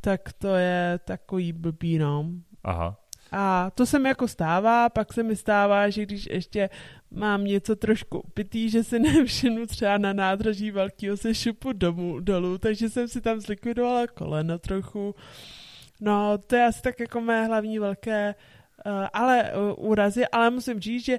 tak 0.00 0.32
to 0.32 0.54
je 0.54 1.00
takový 1.04 1.52
blbý, 1.52 1.98
no. 1.98 2.30
Aha. 2.64 3.04
A 3.32 3.70
to 3.70 3.86
se 3.86 3.98
mi 3.98 4.08
jako 4.08 4.28
stává, 4.28 4.88
pak 4.88 5.12
se 5.12 5.22
mi 5.22 5.36
stává, 5.36 5.90
že 5.90 6.02
když 6.02 6.26
ještě 6.26 6.70
mám 7.10 7.44
něco 7.44 7.76
trošku 7.76 8.18
upitý, 8.20 8.70
že 8.70 8.84
si 8.84 8.98
nevšimnu 8.98 9.66
třeba 9.66 9.98
na 9.98 10.12
nádraží 10.12 10.70
velkého 10.70 11.16
se 11.16 11.34
šupu 11.34 11.72
domů, 11.72 12.20
dolů, 12.20 12.58
takže 12.58 12.90
jsem 12.90 13.08
si 13.08 13.20
tam 13.20 13.40
zlikvidovala 13.40 14.06
koleno 14.06 14.58
trochu. 14.58 15.14
No, 16.00 16.38
to 16.38 16.56
je 16.56 16.66
asi 16.66 16.82
tak 16.82 17.00
jako 17.00 17.20
mé 17.20 17.46
hlavní 17.46 17.78
velké 17.78 18.34
ale 19.12 19.52
uh, 19.52 19.86
úrazy, 19.90 20.26
ale 20.26 20.50
musím 20.50 20.80
říct, 20.80 21.04
že 21.04 21.18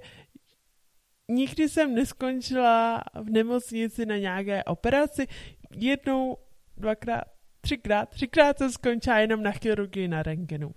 nikdy 1.28 1.69
jsem 1.69 1.95
neskončila 1.95 3.01
v 3.23 3.30
nemocnici 3.30 4.06
na 4.06 4.17
nějaké 4.17 4.63
operaci. 4.63 5.28
Jednou, 5.71 6.38
dvakrát, 6.78 7.23
třikrát, 7.62 8.10
třikrát 8.10 8.58
jsem 8.58 8.71
skončila 8.71 9.19
jenom 9.19 9.43
na 9.43 9.51
chirurgii 9.51 10.08
na 10.08 10.23
rengenu. 10.23 10.71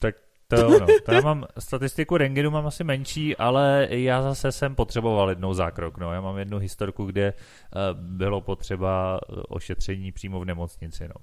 Tak 0.00 0.14
to 0.48 0.56
je 0.56 0.64
ono. 0.64 0.86
To 1.04 1.14
já 1.14 1.20
mám 1.20 1.46
statistiku 1.58 2.16
rengenu 2.16 2.50
mám 2.50 2.66
asi 2.66 2.84
menší, 2.84 3.36
ale 3.36 3.86
já 3.90 4.22
zase 4.22 4.52
jsem 4.52 4.74
potřeboval 4.74 5.28
jednou 5.28 5.54
zákrok. 5.54 5.98
No. 5.98 6.12
Já 6.12 6.20
mám 6.20 6.38
jednu 6.38 6.58
historku, 6.58 7.04
kde 7.04 7.32
uh, 7.32 8.00
bylo 8.00 8.40
potřeba 8.40 9.20
ošetření 9.48 10.12
přímo 10.12 10.40
v 10.40 10.44
nemocnici. 10.44 11.08
No. 11.08 11.14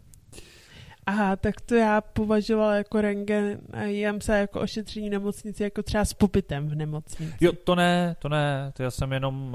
Aha, 1.10 1.36
tak 1.36 1.62
to 1.62 1.76
já 1.76 2.02
považovala 2.02 2.76
jako 2.76 3.02
rengen 3.02 3.60
a 3.74 3.82
jem 3.82 4.22
se 4.22 4.40
jako 4.40 4.60
ošetření 4.62 5.10
nemocnici, 5.10 5.64
jako 5.64 5.84
třeba 5.84 6.06
s 6.06 6.14
pobytem 6.14 6.70
v 6.70 6.76
nemocnici. 6.76 7.34
Jo, 7.42 7.52
to 7.64 7.76
ne, 7.76 8.16
to 8.20 8.30
ne, 8.30 8.72
to 8.76 8.84
já 8.84 8.92
jsem 8.92 9.14
jenom, 9.14 9.54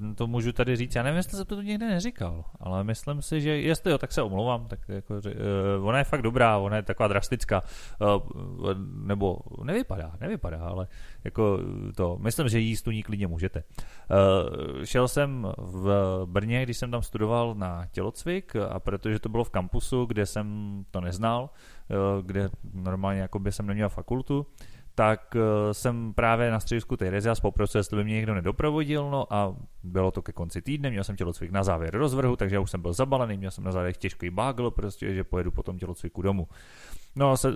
uh, 0.00 0.14
to 0.14 0.26
můžu 0.26 0.52
tady 0.52 0.76
říct, 0.76 0.94
já 0.94 1.02
nevím, 1.02 1.16
jestli 1.16 1.36
jsem 1.36 1.46
to 1.46 1.62
někde 1.62 1.86
neříkal, 1.88 2.44
ale 2.60 2.84
myslím 2.84 3.22
si, 3.22 3.40
že 3.40 3.50
jestli 3.60 3.90
jo, 3.90 3.98
tak 3.98 4.12
se 4.12 4.22
omlouvám, 4.22 4.66
tak 4.68 4.78
jako, 4.88 5.14
uh, 5.14 5.88
ona 5.88 5.98
je 5.98 6.04
fakt 6.04 6.22
dobrá, 6.22 6.58
ona 6.58 6.76
je 6.76 6.82
taková 6.82 7.08
drastická, 7.08 7.62
uh, 8.00 8.22
nebo 9.06 9.38
nevypadá, 9.64 10.12
nevypadá, 10.20 10.58
ale 10.58 10.86
jako 11.24 11.58
to, 11.96 12.18
myslím, 12.20 12.48
že 12.48 12.58
jíst 12.58 12.82
tu 12.82 12.90
ní 12.90 13.02
klidně 13.02 13.26
můžete. 13.26 13.62
Šel 14.84 15.08
jsem 15.08 15.46
v 15.58 16.20
Brně, 16.24 16.62
když 16.62 16.76
jsem 16.76 16.90
tam 16.90 17.02
studoval 17.02 17.54
na 17.54 17.86
tělocvik 17.92 18.56
a 18.56 18.80
protože 18.80 19.18
to 19.18 19.28
bylo 19.28 19.44
v 19.44 19.50
kampusu, 19.50 20.04
kde 20.04 20.26
jsem 20.26 20.84
to 20.96 21.00
neznal, 21.00 21.50
uh, 21.50 22.26
kde 22.26 22.50
normálně 22.74 23.20
jako 23.20 23.38
by 23.38 23.52
jsem 23.52 23.66
neměl 23.66 23.88
fakultu, 23.88 24.46
tak 24.94 25.34
uh, 25.34 25.72
jsem 25.72 26.14
právě 26.14 26.50
na 26.50 26.60
středisku 26.60 26.96
Terezias 26.96 27.40
poprosil, 27.40 27.78
jestli 27.78 27.96
by 27.96 28.04
mě 28.04 28.14
někdo 28.14 28.34
nedoprovodil, 28.34 29.10
no 29.10 29.26
a 29.30 29.56
bylo 29.82 30.10
to 30.10 30.22
ke 30.22 30.32
konci 30.32 30.62
týdne, 30.62 30.90
měl 30.90 31.04
jsem 31.04 31.16
tělocvik 31.16 31.50
na 31.50 31.64
závěr 31.64 31.96
rozvrhu, 31.96 32.36
takže 32.36 32.56
já 32.56 32.60
už 32.60 32.70
jsem 32.70 32.82
byl 32.82 32.92
zabalený, 32.92 33.36
měl 33.36 33.50
jsem 33.50 33.64
na 33.64 33.72
závěr 33.72 33.94
těžký 33.94 34.30
bágl, 34.30 34.70
prostě, 34.70 35.14
že 35.14 35.24
pojedu 35.24 35.50
potom 35.50 35.78
tělocviku 35.78 36.22
domů. 36.22 36.48
No 37.16 37.36
se, 37.36 37.52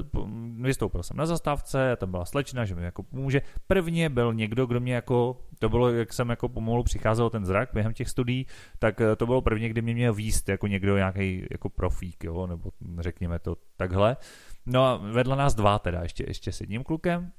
vystoupil 0.61 1.03
jsem 1.03 1.17
na 1.17 1.27
zastávce, 1.27 1.97
tam 1.97 2.11
byla 2.11 2.25
slečna, 2.25 2.65
že 2.65 2.75
mi 2.75 2.85
jako 2.85 3.03
pomůže. 3.03 3.43
Prvně 3.67 4.09
byl 4.09 4.35
někdo, 4.35 4.67
kdo 4.67 4.81
mě 4.81 4.95
jako, 4.95 5.37
to 5.61 5.69
bylo, 5.69 5.91
jak 5.91 6.13
jsem 6.13 6.31
jako 6.31 6.49
pomalu 6.49 6.83
přicházel 6.83 7.31
ten 7.31 7.47
zrak 7.47 7.69
během 7.73 7.93
těch 7.93 8.09
studií, 8.09 8.47
tak 8.79 9.01
eh, 9.01 9.17
to 9.17 9.27
bylo 9.27 9.43
prvně, 9.43 9.69
kdy 9.69 9.83
mě 9.83 9.95
měl 9.95 10.15
výst 10.15 10.49
jako 10.49 10.67
někdo 10.67 10.97
nějaký 10.97 11.47
jako 11.51 11.69
profík, 11.69 12.25
jo, 12.25 12.47
nebo 12.47 12.71
řekněme 12.99 13.39
to 13.39 13.57
takhle. 13.77 14.17
No 14.67 14.87
a 14.87 14.97
vedle 14.97 15.37
nás 15.37 15.55
dva 15.55 15.79
teda, 15.79 16.03
ještě, 16.03 16.25
ještě 16.29 16.53
s 16.53 16.61
jedním 16.61 16.85
klukem, 16.85 17.33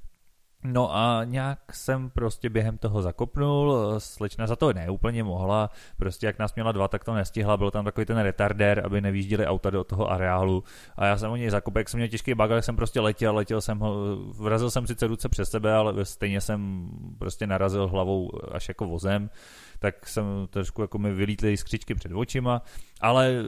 No 0.63 0.95
a 0.95 1.23
nějak 1.23 1.59
jsem 1.75 2.09
prostě 2.09 2.49
během 2.49 2.77
toho 2.77 3.01
zakopnul, 3.01 3.95
slečna 3.97 4.47
za 4.47 4.55
to 4.55 4.73
neúplně 4.73 5.23
mohla, 5.23 5.69
prostě 5.97 6.25
jak 6.25 6.39
nás 6.39 6.55
měla 6.55 6.71
dva, 6.71 6.87
tak 6.87 7.03
to 7.03 7.13
nestihla, 7.13 7.57
byl 7.57 7.71
tam 7.71 7.85
takový 7.85 8.05
ten 8.05 8.17
retardér, 8.17 8.81
aby 8.85 9.01
nevýjížděli 9.01 9.45
auta 9.45 9.69
do 9.69 9.83
toho 9.83 10.11
areálu. 10.11 10.63
A 10.95 11.05
já 11.05 11.17
jsem 11.17 11.31
o 11.31 11.35
něj 11.35 11.49
zakopl, 11.49 11.77
jak 11.77 11.89
jsem 11.89 11.97
měl 11.97 12.07
těžký 12.07 12.33
bagel, 12.33 12.61
jsem 12.61 12.75
prostě 12.75 12.99
letěl, 12.99 13.35
letěl 13.35 13.61
jsem 13.61 13.79
ho, 13.79 13.95
vrazil 14.39 14.71
jsem 14.71 14.87
sice 14.87 15.07
ruce 15.07 15.29
přes 15.29 15.49
sebe, 15.49 15.73
ale 15.73 16.05
stejně 16.05 16.41
jsem 16.41 16.89
prostě 17.19 17.47
narazil 17.47 17.87
hlavou 17.87 18.29
až 18.51 18.67
jako 18.67 18.85
vozem, 18.85 19.29
tak 19.79 20.07
jsem 20.07 20.25
trošku 20.49 20.81
jako 20.81 20.97
mi 20.97 21.13
vylítly 21.13 21.57
skřičky 21.57 21.95
před 21.95 22.11
očima, 22.11 22.61
ale 23.01 23.43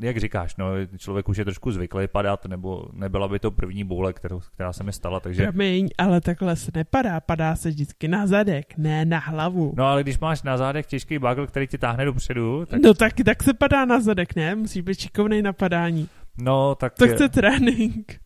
jak 0.00 0.16
říkáš, 0.16 0.56
no, 0.56 0.66
člověk 0.98 1.28
už 1.28 1.36
je 1.36 1.44
trošku 1.44 1.70
zvyklý 1.70 2.08
padat, 2.08 2.46
nebo 2.46 2.84
nebyla 2.92 3.28
by 3.28 3.38
to 3.38 3.50
první 3.50 3.84
boule, 3.84 4.12
kterou, 4.12 4.40
která 4.40 4.72
se 4.72 4.84
mi 4.84 4.92
stala, 4.92 5.20
takže... 5.20 5.42
Promiň, 5.42 5.88
ale 5.98 6.20
takhle 6.20 6.56
se 6.56 6.70
nepadá, 6.74 7.20
padá 7.20 7.56
se 7.56 7.68
vždycky 7.68 8.08
na 8.08 8.26
zadek, 8.26 8.76
ne 8.76 9.04
na 9.04 9.18
hlavu. 9.18 9.74
No 9.76 9.86
ale 9.86 10.02
když 10.02 10.18
máš 10.18 10.42
na 10.42 10.56
zádech 10.56 10.86
těžký 10.86 11.18
bagel, 11.18 11.46
který 11.46 11.66
ti 11.66 11.78
táhne 11.78 12.04
dopředu, 12.04 12.66
tak... 12.66 12.82
No 12.82 12.94
tak, 12.94 13.12
tak 13.24 13.42
se 13.42 13.54
padá 13.54 13.84
na 13.84 14.00
zadek, 14.00 14.36
ne? 14.36 14.54
Musí 14.54 14.82
být 14.82 15.00
šikovnej 15.00 15.42
na 15.42 15.52
padání. 15.52 16.08
No 16.38 16.74
tak... 16.74 16.94
To 16.94 17.08
chce 17.08 17.28
trénink. 17.28 18.20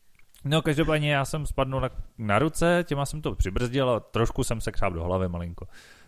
No 0.44 0.62
každopádně 0.62 1.12
já 1.12 1.24
jsem 1.24 1.46
spadnul 1.46 1.81
na, 1.81 1.88
na 2.18 2.38
ruce, 2.38 2.85
těma 2.87 3.07
jsem 3.07 3.22
to 3.22 3.35
přibrzdil 3.35 3.90
a 3.90 4.01
trošku 4.01 4.44
jsem 4.44 4.61
se 4.61 4.72
křáp 4.72 4.92
do 4.92 5.05
hlavy 5.05 5.29
malinko. 5.29 5.66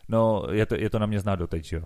No, 0.08 0.46
je 0.50 0.66
to, 0.66 0.74
je 0.74 0.90
to 0.90 0.98
na 0.98 1.06
mě 1.06 1.20
znát 1.20 1.36
doteď, 1.36 1.72
jo. 1.72 1.82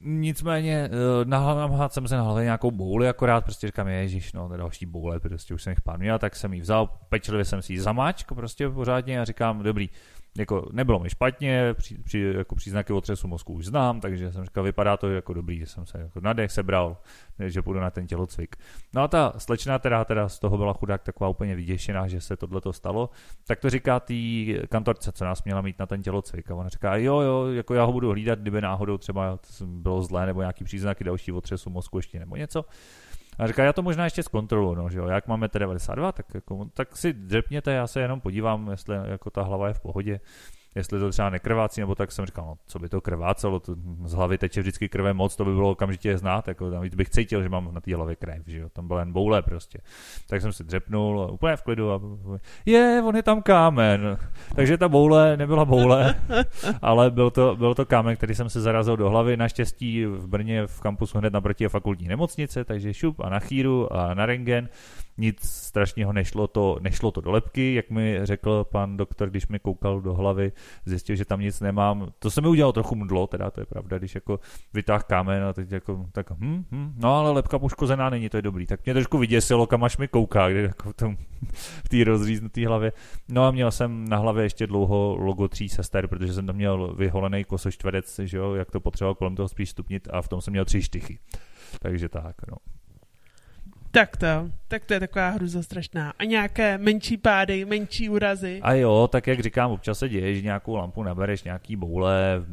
Nicméně 0.00 0.90
eh, 0.92 1.24
nahád 1.24 1.92
jsem 1.92 2.08
se 2.08 2.16
na 2.16 2.22
hlavě 2.22 2.44
nějakou 2.44 2.70
bouli 2.70 3.08
akorát, 3.08 3.44
prostě 3.44 3.66
říkám, 3.66 3.88
ježiš, 3.88 4.32
no, 4.32 4.48
další 4.48 4.86
boule, 4.86 5.20
prostě 5.20 5.54
už 5.54 5.62
jsem 5.62 5.70
jich 5.70 5.80
pár 5.80 5.98
měl, 5.98 6.18
tak 6.18 6.36
jsem 6.36 6.54
ji 6.54 6.60
vzal, 6.60 6.86
pečlivě 7.08 7.44
jsem 7.44 7.62
si 7.62 7.72
ji 7.72 7.80
zamáčk 7.80 8.32
prostě 8.32 8.68
pořádně 8.68 9.20
a 9.20 9.24
říkám, 9.24 9.62
dobrý, 9.62 9.88
jako 10.38 10.68
nebylo 10.72 10.98
mi 10.98 11.10
špatně, 11.10 11.74
při, 11.74 11.98
při, 11.98 12.18
jako 12.36 12.54
příznaky 12.54 12.92
otřesu 12.92 13.28
mozku 13.28 13.52
už 13.52 13.66
znám, 13.66 14.00
takže 14.00 14.32
jsem 14.32 14.44
říkal, 14.44 14.64
vypadá 14.64 14.96
to 14.96 15.10
jako 15.10 15.34
dobrý, 15.34 15.58
že 15.58 15.66
jsem 15.66 15.86
se 15.86 16.00
jako 16.00 16.20
nadech 16.20 16.52
sebral, 16.52 16.96
že 17.46 17.62
půjdu 17.62 17.80
na 17.80 17.90
ten 17.90 18.06
tělocvik. 18.06 18.56
No 18.94 19.02
a 19.02 19.08
ta 19.08 19.32
slečna 19.38 19.78
teda, 19.78 20.04
teda 20.04 20.28
z 20.28 20.38
toho 20.38 20.56
byla 20.56 20.72
chudák 20.72 21.02
taková 21.02 21.30
úplně 21.30 21.56
vyděšená, 21.56 22.08
že 22.08 22.20
se 22.20 22.36
tohle 22.36 22.60
to 22.60 22.72
stalo, 22.72 23.10
tak 23.46 23.60
to 23.60 23.70
říká 23.70 24.00
tý 24.00 24.54
kantorce, 24.68 25.12
co 25.12 25.24
nás 25.24 25.44
měla 25.44 25.60
mít 25.60 25.78
na 25.78 25.86
ten 25.86 26.02
tělocvik. 26.02 26.50
A 26.50 26.54
ona 26.54 26.68
říká, 26.68 26.96
jo, 26.96 27.20
jo, 27.20 27.46
jako 27.46 27.74
já 27.74 27.84
ho 27.84 27.92
budu 27.92 28.10
hlídat, 28.10 28.38
kdyby 28.38 28.60
náhodou 28.60 28.98
třeba 28.98 29.38
bylo 29.64 30.02
zlé 30.02 30.26
nebo 30.26 30.40
nějaký 30.40 30.64
příznaky 30.64 31.04
další 31.04 31.32
otřesu 31.32 31.70
mozku 31.70 31.98
ještě 31.98 32.18
nebo 32.18 32.36
něco. 32.36 32.64
A 33.38 33.46
říká, 33.46 33.64
já 33.64 33.72
to 33.72 33.82
možná 33.82 34.04
ještě 34.04 34.22
zkontroluji, 34.22 34.76
no, 34.76 34.90
že 34.90 34.98
jo, 34.98 35.06
jak 35.06 35.26
máme 35.26 35.46
T92, 35.46 36.12
tak, 36.12 36.26
jako, 36.34 36.68
tak 36.74 36.96
si 36.96 37.12
dřepněte, 37.12 37.72
já 37.72 37.86
se 37.86 38.00
jenom 38.00 38.20
podívám, 38.20 38.70
jestli 38.70 38.96
jako 39.04 39.30
ta 39.30 39.42
hlava 39.42 39.68
je 39.68 39.74
v 39.74 39.80
pohodě 39.80 40.20
jestli 40.74 41.00
to 41.00 41.10
třeba 41.10 41.30
nekrvácí, 41.30 41.80
nebo 41.80 41.94
tak 41.94 42.12
jsem 42.12 42.26
říkal, 42.26 42.44
no, 42.44 42.54
co 42.66 42.78
by 42.78 42.88
to 42.88 43.00
krvácelo, 43.00 43.60
to 43.60 43.74
z 44.04 44.12
hlavy 44.12 44.38
teče 44.38 44.60
vždycky 44.60 44.88
krve 44.88 45.12
moc, 45.12 45.36
to 45.36 45.44
by 45.44 45.54
bylo 45.54 45.70
okamžitě 45.70 46.18
znát, 46.18 46.48
jako 46.48 46.70
tam 46.70 46.88
bych 46.96 47.10
cítil, 47.10 47.42
že 47.42 47.48
mám 47.48 47.74
na 47.74 47.80
té 47.80 47.96
hlavě 47.96 48.16
krev, 48.16 48.42
že 48.46 48.58
jo, 48.58 48.68
tam 48.68 48.88
byl 48.88 48.98
jen 48.98 49.12
boule 49.12 49.42
prostě. 49.42 49.78
Tak 50.28 50.42
jsem 50.42 50.52
si 50.52 50.64
dřepnul, 50.64 51.30
úplně 51.32 51.56
v 51.56 51.62
klidu 51.62 51.92
a 51.92 52.00
je, 52.66 53.02
on 53.06 53.16
je 53.16 53.22
tam 53.22 53.42
kámen. 53.42 54.18
Takže 54.54 54.78
ta 54.78 54.88
boule 54.88 55.36
nebyla 55.36 55.64
boule, 55.64 56.14
ale 56.82 57.10
byl 57.10 57.30
to, 57.30 57.56
byl 57.56 57.74
to 57.74 57.86
kámen, 57.86 58.16
který 58.16 58.34
jsem 58.34 58.50
se 58.50 58.60
zarazil 58.60 58.96
do 58.96 59.10
hlavy, 59.10 59.36
naštěstí 59.36 60.04
v 60.04 60.26
Brně 60.26 60.66
v 60.66 60.80
kampusu 60.80 61.18
hned 61.18 61.32
naproti 61.32 61.68
fakultní 61.68 62.08
nemocnice, 62.08 62.64
takže 62.64 62.94
šup 62.94 63.20
a 63.20 63.28
na 63.28 63.38
chýru 63.38 63.92
a 63.92 64.14
na 64.14 64.26
rengen 64.26 64.68
nic 65.18 65.42
strašného 65.42 66.12
nešlo 66.12 66.46
to, 66.46 66.78
nešlo 66.80 67.10
to 67.10 67.20
do 67.20 67.30
lepky, 67.30 67.74
jak 67.74 67.90
mi 67.90 68.20
řekl 68.22 68.64
pan 68.64 68.96
doktor, 68.96 69.30
když 69.30 69.48
mi 69.48 69.58
koukal 69.58 70.00
do 70.00 70.14
hlavy, 70.14 70.52
zjistil, 70.84 71.16
že 71.16 71.24
tam 71.24 71.40
nic 71.40 71.60
nemám. 71.60 72.12
To 72.18 72.30
se 72.30 72.40
mi 72.40 72.48
udělalo 72.48 72.72
trochu 72.72 72.94
mdlo, 72.94 73.26
teda 73.26 73.50
to 73.50 73.60
je 73.60 73.66
pravda, 73.66 73.98
když 73.98 74.14
jako 74.14 74.40
vytáh 74.74 75.04
kámen 75.04 75.44
a 75.44 75.52
teď 75.52 75.72
jako, 75.72 76.06
tak 76.12 76.30
hm, 76.30 76.64
hm, 76.72 76.94
no 76.96 77.14
ale 77.14 77.30
lepka 77.30 77.58
poškozená 77.58 78.10
není, 78.10 78.28
to 78.28 78.36
je 78.36 78.42
dobrý. 78.42 78.66
Tak 78.66 78.84
mě 78.84 78.94
trošku 78.94 79.18
vyděsilo, 79.18 79.66
kam 79.66 79.84
až 79.84 79.96
mi 79.96 80.08
kouká, 80.08 80.48
kde 80.48 80.60
jako 80.60 80.92
v, 80.92 80.94
tom, 80.94 81.16
v 81.84 81.88
té 81.88 82.04
rozříznuté 82.04 82.66
hlavě. 82.66 82.92
No 83.28 83.44
a 83.44 83.50
měl 83.50 83.70
jsem 83.70 84.08
na 84.08 84.16
hlavě 84.16 84.44
ještě 84.44 84.66
dlouho 84.66 85.16
logo 85.18 85.48
tří 85.48 85.68
sester, 85.68 86.06
protože 86.08 86.32
jsem 86.32 86.46
tam 86.46 86.56
měl 86.56 86.94
vyholený 86.94 87.44
kosočtverec, 87.44 88.20
že 88.24 88.36
jo, 88.36 88.54
jak 88.54 88.70
to 88.70 88.80
potřeboval 88.80 89.14
kolem 89.14 89.36
toho 89.36 89.48
spíš 89.48 89.70
stupnit 89.70 90.08
a 90.10 90.22
v 90.22 90.28
tom 90.28 90.40
jsem 90.40 90.52
měl 90.52 90.64
tři 90.64 90.82
štychy. 90.82 91.18
Takže 91.80 92.08
tak, 92.08 92.36
no. 92.50 92.77
Tak 93.98 94.16
to, 94.16 94.26
tak 94.68 94.84
to 94.84 94.94
je 94.94 95.00
taková 95.00 95.28
hruza 95.28 95.62
strašná. 95.62 96.12
A 96.18 96.24
nějaké 96.24 96.78
menší 96.78 97.16
pády, 97.16 97.64
menší 97.64 98.08
úrazy. 98.08 98.60
A 98.62 98.72
jo, 98.72 99.08
tak 99.12 99.26
jak 99.26 99.40
říkám, 99.40 99.70
občas 99.70 99.98
se 99.98 100.08
děje, 100.08 100.34
že 100.34 100.42
nějakou 100.42 100.76
lampu 100.76 101.02
nabereš, 101.02 101.42
nějaký 101.42 101.76
boule, 101.76 102.44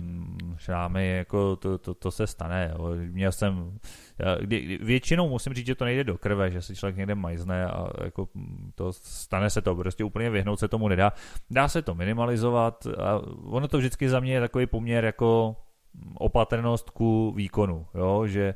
šrámy, 0.57 1.09
jako 1.09 1.55
to, 1.55 1.77
to, 1.77 1.93
to 1.93 2.11
se 2.11 2.27
stane. 2.27 2.73
Jo. 2.73 2.89
Měl 2.95 3.31
jsem, 3.31 3.79
kdy, 4.39 4.79
většinou 4.81 5.29
musím 5.29 5.53
říct, 5.53 5.65
že 5.65 5.75
to 5.75 5.85
nejde 5.85 6.03
do 6.03 6.17
krve, 6.17 6.51
že 6.51 6.61
si 6.61 6.75
člověk 6.75 6.97
někde 6.97 7.15
majzne 7.15 7.65
a 7.65 7.87
jako 8.03 8.27
to 8.75 8.93
stane 8.93 9.49
se 9.49 9.61
to, 9.61 9.75
prostě 9.75 10.03
úplně 10.03 10.29
vyhnout 10.29 10.59
se 10.59 10.67
tomu 10.67 10.87
nedá. 10.87 11.13
Dá 11.49 11.67
se 11.67 11.81
to 11.81 11.95
minimalizovat 11.95 12.87
a 12.87 13.21
ono 13.43 13.67
to 13.67 13.77
vždycky 13.77 14.09
za 14.09 14.19
mě 14.19 14.33
je 14.33 14.39
takový 14.39 14.65
poměr 14.65 15.05
jako 15.05 15.55
opatrnost 16.13 16.89
ku 16.89 17.33
výkonu, 17.35 17.85
jo, 17.95 18.27
že 18.27 18.55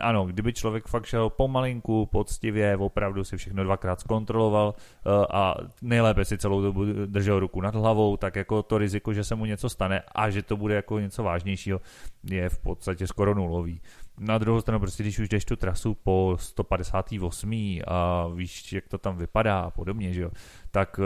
ano, 0.00 0.26
kdyby 0.26 0.52
člověk 0.52 0.86
fakt 0.86 1.04
šel 1.04 1.30
pomalinku, 1.30 2.06
poctivě, 2.06 2.76
opravdu 2.76 3.24
si 3.24 3.36
všechno 3.36 3.64
dvakrát 3.64 4.00
zkontroloval 4.00 4.74
eh, 4.76 5.26
a 5.30 5.54
nejlépe 5.82 6.24
si 6.24 6.38
celou 6.38 6.62
dobu 6.62 6.84
držel 7.06 7.40
ruku 7.40 7.60
nad 7.60 7.74
hlavou, 7.74 8.16
tak 8.16 8.36
jako 8.36 8.62
to 8.62 8.78
riziko, 8.78 9.12
že 9.12 9.24
se 9.24 9.34
mu 9.34 9.44
něco 9.44 9.68
stane 9.68 10.02
a 10.14 10.30
že 10.30 10.42
to 10.42 10.56
bude 10.56 10.74
jako 10.74 10.98
něco 10.98 11.22
vážnějšího, 11.22 11.80
je 12.24 12.48
v 12.48 12.58
podstatě 12.58 13.06
skoro 13.06 13.34
nulový. 13.34 13.80
Na 14.18 14.38
druhou 14.38 14.60
stranu, 14.60 14.80
prostě 14.80 15.02
když 15.02 15.18
už 15.18 15.28
jdeš 15.28 15.44
tu 15.44 15.56
trasu 15.56 15.94
po 15.94 16.36
158. 16.40 17.80
a 17.86 18.28
víš, 18.34 18.72
jak 18.72 18.88
to 18.88 18.98
tam 18.98 19.16
vypadá 19.16 19.60
a 19.60 19.70
podobně, 19.70 20.12
že 20.12 20.20
jo, 20.20 20.30
tak 20.70 21.00
eh, 21.02 21.04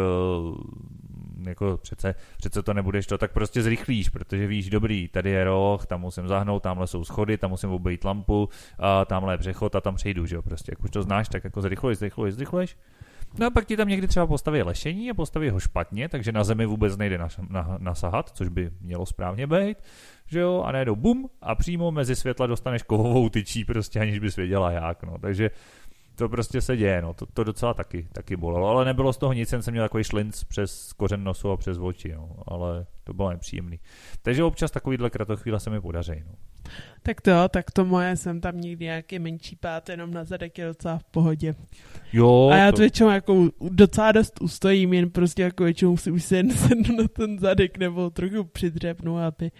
jako 1.48 1.76
přece, 1.82 2.14
přece 2.37 2.62
to 2.62 2.74
nebudeš 2.74 3.06
to, 3.06 3.18
tak 3.18 3.32
prostě 3.32 3.62
zrychlíš, 3.62 4.08
protože 4.08 4.46
víš, 4.46 4.70
dobrý, 4.70 5.08
tady 5.08 5.30
je 5.30 5.44
roh, 5.44 5.87
tam 5.87 6.00
musím 6.00 6.28
zahnout, 6.28 6.62
tamhle 6.62 6.87
jsou 6.87 7.04
schody, 7.04 7.38
tam 7.38 7.50
musím 7.50 7.70
obejít 7.70 8.04
lampu, 8.04 8.48
a 8.78 9.04
tamhle 9.04 9.34
je 9.34 9.38
přechod 9.38 9.74
a 9.74 9.80
tam 9.80 9.94
přejdu, 9.94 10.26
že 10.26 10.37
jo, 10.37 10.42
prostě, 10.42 10.72
jak 10.72 10.84
už 10.84 10.90
to 10.90 11.02
znáš, 11.02 11.28
tak 11.28 11.44
jako 11.44 11.62
zrychluješ, 11.62 11.98
zrychluješ, 11.98 12.34
zrychluješ. 12.34 12.76
No 13.38 13.46
a 13.46 13.50
pak 13.50 13.66
ti 13.66 13.76
tam 13.76 13.88
někdy 13.88 14.08
třeba 14.08 14.26
postaví 14.26 14.62
lešení 14.62 15.11
a 15.11 15.14
postaví 15.14 15.50
ho 15.50 15.61
špatně, 15.61 16.08
takže 16.08 16.32
na 16.32 16.44
zemi 16.44 16.66
vůbec 16.66 16.96
nejde 16.96 17.18
nas, 17.18 17.40
na, 17.50 17.76
nasahat, 17.78 18.30
což 18.30 18.48
by 18.48 18.70
mělo 18.80 19.06
správně 19.06 19.46
být, 19.46 19.78
že 20.26 20.40
jo, 20.40 20.62
a 20.66 20.72
najednou 20.72 20.96
bum 20.96 21.30
a 21.42 21.54
přímo 21.54 21.90
mezi 21.90 22.16
světla 22.16 22.46
dostaneš 22.46 22.82
kovovou 22.82 23.28
tyčí 23.28 23.64
prostě, 23.64 24.00
aniž 24.00 24.18
bys 24.18 24.37
věděla 24.37 24.70
jak, 24.70 25.02
no, 25.02 25.18
takže 25.20 25.50
to 26.18 26.28
prostě 26.28 26.61
se 26.61 26.76
děje, 26.76 27.02
no, 27.02 27.14
to, 27.14 27.26
to 27.26 27.44
docela 27.44 27.74
taky, 27.74 28.09
taky 28.12 28.37
bolelo, 28.37 28.68
ale 28.68 28.85
nebylo 28.85 29.12
z 29.12 29.16
toho 29.16 29.33
nic, 29.33 29.52
jen 29.52 29.62
jsem 29.62 29.72
měl 29.72 29.85
takový 29.85 30.04
šlinc 30.04 30.44
přes 30.44 30.92
kořen 30.92 31.24
nosu 31.24 31.50
a 31.50 31.57
přes 31.57 31.78
oči, 31.78 32.12
no, 32.12 32.28
ale 32.46 32.87
to 33.04 33.12
bylo 33.12 33.31
nepříjemný. 33.31 33.81
Takže 34.22 34.44
občas 34.44 34.70
takovýhle 34.70 35.11
kratochvíle 35.11 35.61
se 35.61 35.70
mi 35.70 35.81
podaří, 35.81 36.22
no. 36.26 36.33
Tak 37.02 37.20
to, 37.20 37.48
tak 37.48 37.70
to 37.70 37.85
moje 37.85 38.16
jsem 38.16 38.40
tam 38.40 38.61
někdy 38.61 38.85
nějaký 38.85 39.18
menší 39.18 39.57
pát, 39.57 39.88
jenom 39.88 40.14
na 40.14 40.24
zadek 40.24 40.59
je 40.59 40.66
docela 40.66 40.98
v 40.98 41.04
pohodě. 41.04 41.54
Jo. 42.12 42.50
A 42.52 42.57
já 42.57 42.70
to, 42.70 42.76
to 42.76 42.81
většinou 42.81 43.11
jako 43.11 43.48
docela 43.70 44.12
dost 44.12 44.40
ustojím, 44.40 44.92
jen 44.92 45.11
prostě 45.11 45.42
jako 45.42 45.64
většinou 45.64 45.96
si 45.96 46.11
už 46.11 46.24
se 46.24 46.42
sednu 46.57 46.96
na 46.96 47.09
ten 47.09 47.38
zadek 47.38 47.78
nebo 47.78 48.11
trochu 48.11 48.44
přidřepnu, 48.44 49.18
aby 49.18 49.50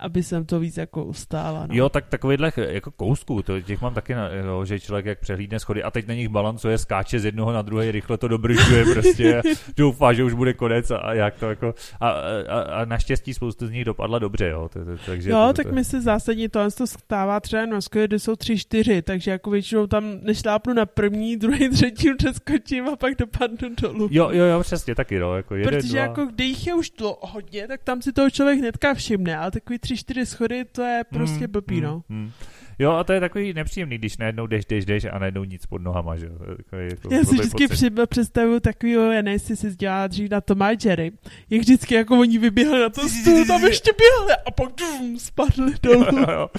aby 0.00 0.22
jsem 0.22 0.44
to 0.44 0.60
víc 0.60 0.76
jako 0.76 1.04
ustála. 1.04 1.66
No. 1.66 1.74
Jo, 1.74 1.88
tak 1.88 2.06
takovýhle 2.08 2.52
jako 2.56 2.90
kousků, 2.90 3.42
to 3.42 3.60
těch 3.60 3.80
mám 3.80 3.94
taky, 3.94 4.14
na, 4.14 4.28
jo, 4.28 4.64
že 4.64 4.80
člověk 4.80 5.06
jak 5.06 5.20
přehlídne 5.20 5.58
schody 5.58 5.82
a 5.82 5.90
teď 5.90 6.06
na 6.06 6.14
nich 6.14 6.28
balancuje, 6.28 6.78
skáče 6.78 7.20
z 7.20 7.24
jednoho 7.24 7.52
na 7.52 7.62
druhé, 7.62 7.92
rychle 7.92 8.18
to 8.18 8.28
dobržuje 8.28 8.84
prostě 8.84 9.42
doufá, 9.76 10.12
že 10.12 10.24
už 10.24 10.32
bude 10.32 10.54
konec 10.54 10.90
a, 10.90 10.96
a 10.96 11.12
jak 11.12 11.38
to 11.38 11.50
jako 11.50 11.74
a, 12.00 12.10
a, 12.10 12.60
a 12.60 12.84
naštěstí 12.84 13.34
spoustu 13.34 13.66
z 13.66 13.70
nich 13.70 13.84
dopadla 13.84 14.18
dobře, 14.18 14.48
jo. 14.48 14.68
To, 14.72 14.84
to, 14.84 14.90
takže 15.06 15.30
jo, 15.30 15.44
to, 15.46 15.52
tak 15.52 15.66
to, 15.66 15.72
mi 15.72 15.84
se 15.84 16.00
zásadně 16.00 16.48
to, 16.48 16.70
to 16.70 16.86
stává 16.86 17.40
třeba 17.40 17.66
na 17.66 17.78
kde 17.90 18.18
jsou 18.18 18.36
tři, 18.36 18.58
čtyři, 18.58 19.02
takže 19.02 19.30
jako 19.30 19.50
většinou 19.50 19.86
tam 19.86 20.04
nešlápnu 20.22 20.74
na 20.74 20.86
první, 20.86 21.36
druhý, 21.36 21.68
třetí, 21.68 22.14
přeskočím 22.14 22.88
a 22.88 22.96
pak 22.96 23.14
dopadnu 23.18 23.68
dolů. 23.80 24.08
Jo, 24.10 24.30
jo, 24.32 24.44
jo, 24.44 24.60
přesně 24.60 24.94
taky, 24.94 25.18
no. 25.18 25.36
Jako 25.36 25.54
jeden, 25.54 25.74
Protože 25.74 25.92
dva. 25.92 26.00
jako 26.00 26.26
když 26.26 26.48
jich 26.48 26.66
je 26.66 26.74
už 26.74 26.90
to 26.90 27.18
hodně, 27.20 27.68
tak 27.68 27.82
tam 27.84 28.02
si 28.02 28.12
toho 28.12 28.30
člověk 28.30 28.58
hnedka 28.58 28.94
všimne, 28.94 29.36
ale 29.36 29.50
takový 29.50 29.78
tři, 29.86 29.96
čtyři 29.96 30.26
schody, 30.26 30.64
to 30.64 30.82
je 30.82 31.04
prostě 31.10 31.44
hmm, 31.44 31.52
blbý, 31.52 31.80
no. 31.80 32.02
Hmm, 32.08 32.22
hmm. 32.22 32.30
Jo, 32.78 32.92
a 32.92 33.04
to 33.04 33.12
je 33.12 33.20
takový 33.20 33.54
nepříjemný, 33.54 33.98
když 33.98 34.16
najednou 34.16 34.46
jdeš, 34.46 34.64
jdeš, 34.64 34.84
jdeš 34.84 35.04
a 35.04 35.18
najednou 35.18 35.44
nic 35.44 35.66
pod 35.66 35.82
nohama, 35.82 36.16
že 36.16 36.26
jo. 36.26 36.32
Jako 36.78 37.14
Já 37.14 37.24
si 37.24 37.34
vždycky 37.34 37.68
při, 37.68 37.90
představuju 38.06 38.60
takovýho, 38.60 39.02
já 39.02 39.22
nevím, 39.22 39.32
jestli 39.32 39.56
si 39.56 39.76
dělala 39.76 40.06
dřív 40.06 40.30
na 40.30 40.40
Tom 40.40 40.58
Jerry, 40.84 41.12
jak 41.50 41.60
vždycky 41.60 41.94
jako 41.94 42.18
oni 42.18 42.38
vyběhli 42.38 42.80
na 42.80 42.88
to 42.88 43.08
stůl, 43.08 43.46
tam 43.46 43.64
ještě 43.64 43.90
běhli 43.98 44.34
a 44.46 44.50
pak 44.50 44.68
dum, 44.76 45.18
spadli 45.18 45.72
dolů. 45.82 46.04
to 46.26 46.50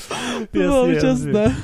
bylo 0.54 0.88
úžasné. 0.88 1.56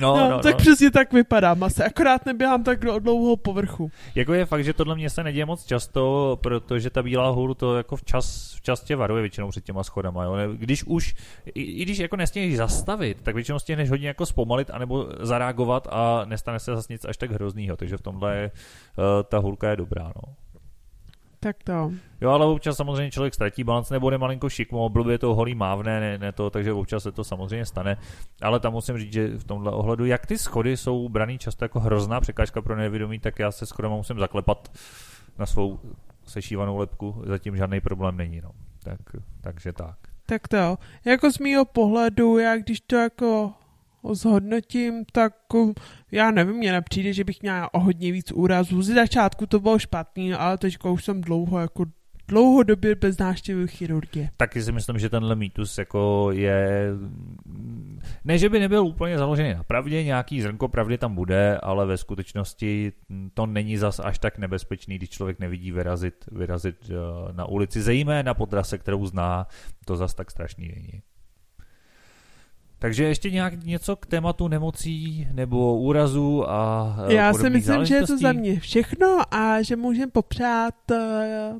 No, 0.00 0.16
no, 0.16 0.30
no, 0.30 0.38
tak 0.38 0.52
no. 0.52 0.58
přesně 0.58 0.90
tak 0.90 1.12
vypadá 1.12 1.54
masa, 1.54 1.84
akorát 1.84 2.26
neběhám 2.26 2.64
tak 2.64 2.80
do 2.80 2.98
dlouhého 2.98 3.36
povrchu. 3.36 3.90
Jako 4.14 4.34
je 4.34 4.46
fakt, 4.46 4.64
že 4.64 4.72
tohle 4.72 4.94
mě 4.94 5.10
se 5.10 5.24
neděje 5.24 5.46
moc 5.46 5.64
často, 5.64 6.38
protože 6.42 6.90
ta 6.90 7.02
bílá 7.02 7.28
hůl 7.28 7.54
to 7.54 7.76
jako 7.76 7.96
včas, 7.96 8.54
včas 8.56 8.80
tě 8.80 8.96
varuje 8.96 9.22
většinou 9.22 9.48
před 9.48 9.64
těma 9.64 9.82
schodama. 9.82 10.24
Jo. 10.24 10.34
Když 10.52 10.84
už, 10.84 11.14
i, 11.46 11.62
i 11.62 11.82
když 11.82 11.98
jako 11.98 12.16
nestěhneš 12.16 12.56
zastavit, 12.56 13.18
tak 13.22 13.34
většinou 13.34 13.58
stěhneš 13.58 13.90
hodně 13.90 14.08
jako 14.08 14.26
zpomalit 14.26 14.70
anebo 14.70 15.08
zareagovat 15.20 15.88
a 15.90 16.24
nestane 16.24 16.60
se 16.60 16.76
zase 16.76 16.92
nic 16.92 17.04
až 17.04 17.16
tak 17.16 17.30
hroznýho, 17.30 17.76
takže 17.76 17.96
v 17.96 18.02
tomhle 18.02 18.36
je, 18.36 18.50
uh, 18.98 19.04
ta 19.28 19.38
hůlka 19.38 19.70
je 19.70 19.76
dobrá. 19.76 20.12
No. 20.16 20.34
Tak 21.42 21.56
to. 21.64 21.92
Jo, 22.20 22.30
ale 22.30 22.46
občas 22.46 22.76
samozřejmě 22.76 23.10
člověk 23.10 23.34
ztratí 23.34 23.64
balans 23.64 23.90
nebo 23.90 24.10
je 24.10 24.18
malinko 24.18 24.48
šikmo, 24.48 24.88
blbě 24.88 25.18
to 25.18 25.34
holý 25.34 25.54
mávne, 25.54 26.00
ne, 26.00 26.18
ne 26.18 26.32
to, 26.32 26.50
takže 26.50 26.72
občas 26.72 27.02
se 27.02 27.12
to 27.12 27.24
samozřejmě 27.24 27.66
stane. 27.66 27.96
Ale 28.42 28.60
tam 28.60 28.72
musím 28.72 28.98
říct, 28.98 29.12
že 29.12 29.28
v 29.28 29.44
tomhle 29.44 29.72
ohledu, 29.72 30.04
jak 30.04 30.26
ty 30.26 30.38
schody 30.38 30.76
jsou 30.76 31.08
braný 31.08 31.38
často 31.38 31.64
jako 31.64 31.80
hrozná 31.80 32.20
překážka 32.20 32.62
pro 32.62 32.76
nevědomí, 32.76 33.18
tak 33.18 33.38
já 33.38 33.50
se 33.50 33.66
schodem 33.66 33.90
musím 33.90 34.18
zaklepat 34.18 34.72
na 35.38 35.46
svou 35.46 35.80
sešívanou 36.26 36.76
lepku, 36.76 37.22
zatím 37.26 37.56
žádný 37.56 37.80
problém 37.80 38.16
není. 38.16 38.40
No. 38.40 38.50
Tak, 38.82 39.00
takže 39.40 39.72
tak. 39.72 39.96
Tak 40.26 40.48
to 40.48 40.78
Jako 41.04 41.32
z 41.32 41.38
mýho 41.38 41.64
pohledu, 41.64 42.38
já 42.38 42.56
když 42.56 42.80
to 42.80 42.96
jako 42.96 43.52
zhodnotím, 44.10 45.04
tak 45.12 45.34
já 46.12 46.30
nevím, 46.30 46.56
mně 46.56 46.72
nepřijde, 46.72 47.12
že 47.12 47.24
bych 47.24 47.42
měla 47.42 47.74
o 47.74 47.80
hodně 47.80 48.12
víc 48.12 48.32
úrazů. 48.32 48.82
Z 48.82 48.94
začátku 48.94 49.46
to 49.46 49.60
bylo 49.60 49.78
špatný, 49.78 50.34
ale 50.34 50.58
teď 50.58 50.78
už 50.84 51.04
jsem 51.04 51.20
dlouho 51.20 51.58
jako 51.58 51.84
dlouhodobě 52.28 52.94
bez 52.94 53.18
návštěvy 53.18 53.68
chirurgie. 53.68 54.28
Taky 54.36 54.62
si 54.62 54.72
myslím, 54.72 54.98
že 54.98 55.10
tenhle 55.10 55.36
mýtus 55.36 55.78
jako 55.78 56.28
je... 56.32 56.88
Ne, 58.24 58.38
že 58.38 58.48
by 58.48 58.60
nebyl 58.60 58.86
úplně 58.86 59.18
založený 59.18 59.54
na 59.54 59.62
pravdě, 59.62 60.04
nějaký 60.04 60.42
zrnko 60.42 60.68
pravdy 60.68 60.98
tam 60.98 61.14
bude, 61.14 61.58
ale 61.62 61.86
ve 61.86 61.96
skutečnosti 61.96 62.92
to 63.34 63.46
není 63.46 63.76
zas 63.76 64.00
až 64.00 64.18
tak 64.18 64.38
nebezpečný, 64.38 64.96
když 64.96 65.10
člověk 65.10 65.38
nevidí 65.38 65.72
vyrazit, 65.72 66.24
vyrazit 66.32 66.90
eh, 66.90 67.32
na 67.32 67.46
ulici, 67.46 67.82
zejména 67.82 68.34
po 68.34 68.46
trase, 68.46 68.78
kterou 68.78 69.06
zná, 69.06 69.46
to 69.84 69.96
zas 69.96 70.14
tak 70.14 70.30
strašný 70.30 70.68
není. 70.68 71.02
Takže 72.82 73.04
ještě 73.04 73.30
nějak 73.30 73.64
něco 73.64 73.96
k 73.96 74.06
tématu 74.06 74.48
nemocí 74.48 75.28
nebo 75.32 75.78
úrazů 75.78 76.50
a 76.50 76.96
e, 77.08 77.14
Já 77.14 77.34
si 77.34 77.50
myslím, 77.50 77.84
že 77.84 77.94
je 77.94 78.06
to 78.06 78.18
za 78.18 78.32
mě 78.32 78.60
všechno 78.60 79.34
a 79.34 79.62
že 79.62 79.76
můžeme 79.76 80.12
popřát 80.12 80.74
uh, 80.90 80.98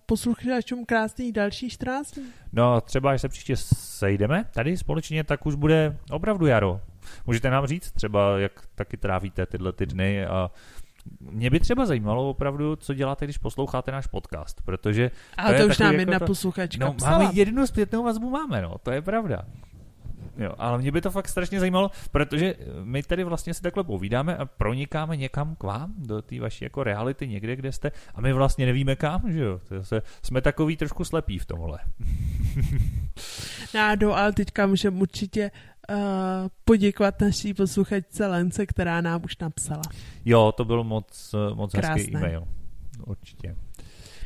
posluchačům 0.06 0.84
krásný 0.84 1.32
další 1.32 1.70
14 1.70 2.18
No 2.52 2.80
třeba, 2.80 3.10
až 3.10 3.20
se 3.20 3.28
příště 3.28 3.56
sejdeme 3.56 4.44
tady 4.54 4.76
společně, 4.76 5.24
tak 5.24 5.46
už 5.46 5.54
bude 5.54 5.96
opravdu 6.10 6.46
jaro. 6.46 6.80
Můžete 7.26 7.50
nám 7.50 7.66
říct 7.66 7.92
třeba, 7.92 8.38
jak 8.38 8.52
taky 8.74 8.96
trávíte 8.96 9.46
tyhle 9.46 9.72
ty 9.72 9.86
dny 9.86 10.26
a 10.26 10.50
mě 11.20 11.50
by 11.50 11.60
třeba 11.60 11.86
zajímalo 11.86 12.30
opravdu, 12.30 12.76
co 12.76 12.94
děláte, 12.94 13.26
když 13.26 13.38
posloucháte 13.38 13.92
náš 13.92 14.06
podcast, 14.06 14.62
protože... 14.64 15.10
A 15.36 15.52
to, 15.52 15.58
to 15.58 15.66
už 15.66 15.78
nám 15.78 15.92
jako 15.92 16.00
jedna 16.00 16.18
to, 16.18 16.26
posluchačka 16.26 16.84
no, 16.84 16.92
psala. 16.92 17.18
Máme 17.18 17.30
jednu 17.34 17.66
zpětnou 17.66 18.04
vazbu, 18.04 18.30
máme, 18.30 18.62
no, 18.62 18.74
to 18.82 18.90
je 18.90 19.02
pravda. 19.02 19.42
Jo, 20.36 20.52
ale 20.58 20.78
mě 20.78 20.92
by 20.92 21.00
to 21.00 21.10
fakt 21.10 21.28
strašně 21.28 21.60
zajímalo, 21.60 21.90
protože 22.10 22.54
my 22.84 23.02
tady 23.02 23.24
vlastně 23.24 23.54
si 23.54 23.62
takhle 23.62 23.84
povídáme 23.84 24.36
a 24.36 24.44
pronikáme 24.44 25.16
někam 25.16 25.56
k 25.56 25.62
vám, 25.62 25.94
do 25.98 26.22
té 26.22 26.40
vaší 26.40 26.64
jako 26.64 26.84
reality 26.84 27.28
někde, 27.28 27.56
kde 27.56 27.72
jste 27.72 27.92
a 28.14 28.20
my 28.20 28.32
vlastně 28.32 28.66
nevíme 28.66 28.96
kam, 28.96 29.32
že 29.32 29.40
jo. 29.40 29.60
Se, 29.82 30.02
jsme 30.22 30.40
takový 30.40 30.76
trošku 30.76 31.04
slepí 31.04 31.38
v 31.38 31.46
tomhle. 31.46 31.78
Nádo, 33.74 34.12
ale 34.12 34.32
teďka 34.32 34.66
můžeme 34.66 35.00
určitě 35.00 35.50
uh, 35.90 35.96
poděkovat 36.64 37.20
naší 37.20 37.54
posluchačce 37.54 38.26
Lence, 38.26 38.66
která 38.66 39.00
nám 39.00 39.20
už 39.24 39.38
napsala. 39.38 39.82
Jo, 40.24 40.52
to 40.56 40.64
byl 40.64 40.84
moc, 40.84 41.34
moc 41.54 41.74
hezký 41.74 42.16
e-mail. 42.16 42.44
Určitě. 43.06 43.56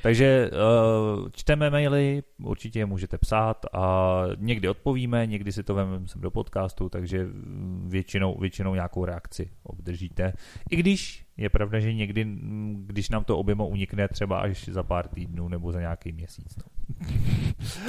Takže 0.06 0.50
uh, 0.50 1.28
čteme 1.32 1.70
maily, 1.70 2.22
určitě 2.42 2.78
je 2.78 2.86
můžete 2.86 3.18
psát 3.18 3.66
a 3.72 4.22
někdy 4.36 4.68
odpovíme, 4.68 5.26
někdy 5.26 5.52
si 5.52 5.62
to 5.62 5.74
vezmeme 5.74 6.08
sem 6.08 6.20
do 6.20 6.30
podcastu, 6.30 6.88
takže 6.88 7.26
většinou, 7.86 8.38
většinou 8.40 8.74
nějakou 8.74 9.04
reakci 9.04 9.50
obdržíte. 9.62 10.32
I 10.70 10.76
když 10.76 11.26
je 11.36 11.50
pravda, 11.50 11.80
že 11.80 11.94
někdy, 11.94 12.26
když 12.86 13.10
nám 13.10 13.24
to 13.24 13.38
oběma 13.38 13.64
unikne 13.64 14.08
třeba 14.08 14.40
až 14.40 14.68
za 14.68 14.82
pár 14.82 15.08
týdnů 15.08 15.48
nebo 15.48 15.72
za 15.72 15.80
nějaký 15.80 16.12
měsíc. 16.12 16.56
No. 16.56 16.64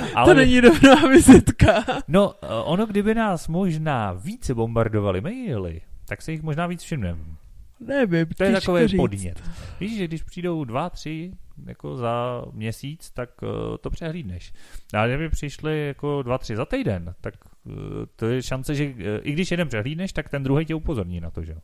Ale, 0.15 0.33
to 0.33 0.37
není 0.37 0.61
dobrá 0.61 0.95
vizitka. 0.95 1.85
No, 2.07 2.33
ono, 2.63 2.85
kdyby 2.85 3.15
nás 3.15 3.47
možná 3.47 4.13
více 4.13 4.55
bombardovali 4.55 5.21
maily, 5.21 5.81
tak 6.05 6.21
se 6.21 6.31
jich 6.31 6.43
možná 6.43 6.67
víc 6.67 6.81
všimneme. 6.81 7.19
Nevím, 7.79 8.25
To 8.37 8.43
je 8.43 8.51
takový 8.51 8.87
říct. 8.87 8.97
podnět. 8.97 9.43
Víš, 9.79 9.97
že 9.97 10.07
když 10.07 10.23
přijdou 10.23 10.63
dva, 10.63 10.89
tři 10.89 11.31
jako 11.65 11.97
za 11.97 12.43
měsíc, 12.51 13.11
tak 13.11 13.29
uh, 13.41 13.49
to 13.81 13.89
přehlídneš. 13.89 14.53
A 14.93 15.07
kdyby 15.07 15.29
přišli 15.29 15.87
jako 15.87 16.23
dva, 16.23 16.37
tři 16.37 16.55
za 16.55 16.65
týden, 16.65 17.15
tak 17.21 17.33
uh, 17.65 17.73
to 18.15 18.25
je 18.25 18.41
šance, 18.43 18.75
že 18.75 18.85
uh, 18.85 18.93
i 19.21 19.31
když 19.31 19.51
jeden 19.51 19.67
přehlídneš, 19.67 20.13
tak 20.13 20.29
ten 20.29 20.43
druhý 20.43 20.65
tě 20.65 20.75
upozorní 20.75 21.19
na 21.19 21.31
to, 21.31 21.43
že. 21.43 21.55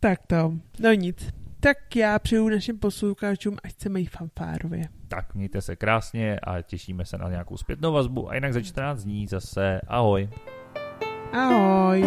Tak 0.00 0.26
to, 0.26 0.52
no 0.80 0.92
nic. 0.92 1.30
Tak 1.60 1.96
já 1.96 2.18
přeju 2.18 2.48
našim 2.48 2.78
posluchačům, 2.78 3.56
ať 3.64 3.72
se 3.78 3.88
mají 3.88 4.06
fanfárově. 4.06 4.84
Tak 5.08 5.34
mějte 5.34 5.60
se 5.60 5.76
krásně 5.76 6.40
a 6.40 6.62
těšíme 6.62 7.04
se 7.04 7.18
na 7.18 7.28
nějakou 7.28 7.56
zpětnou 7.56 7.92
vazbu 7.92 8.30
a 8.30 8.34
jinak 8.34 8.52
za 8.52 8.60
14 8.62 9.04
dní 9.04 9.26
zase 9.26 9.80
ahoj. 9.88 10.28
Ahoj. 11.32 12.04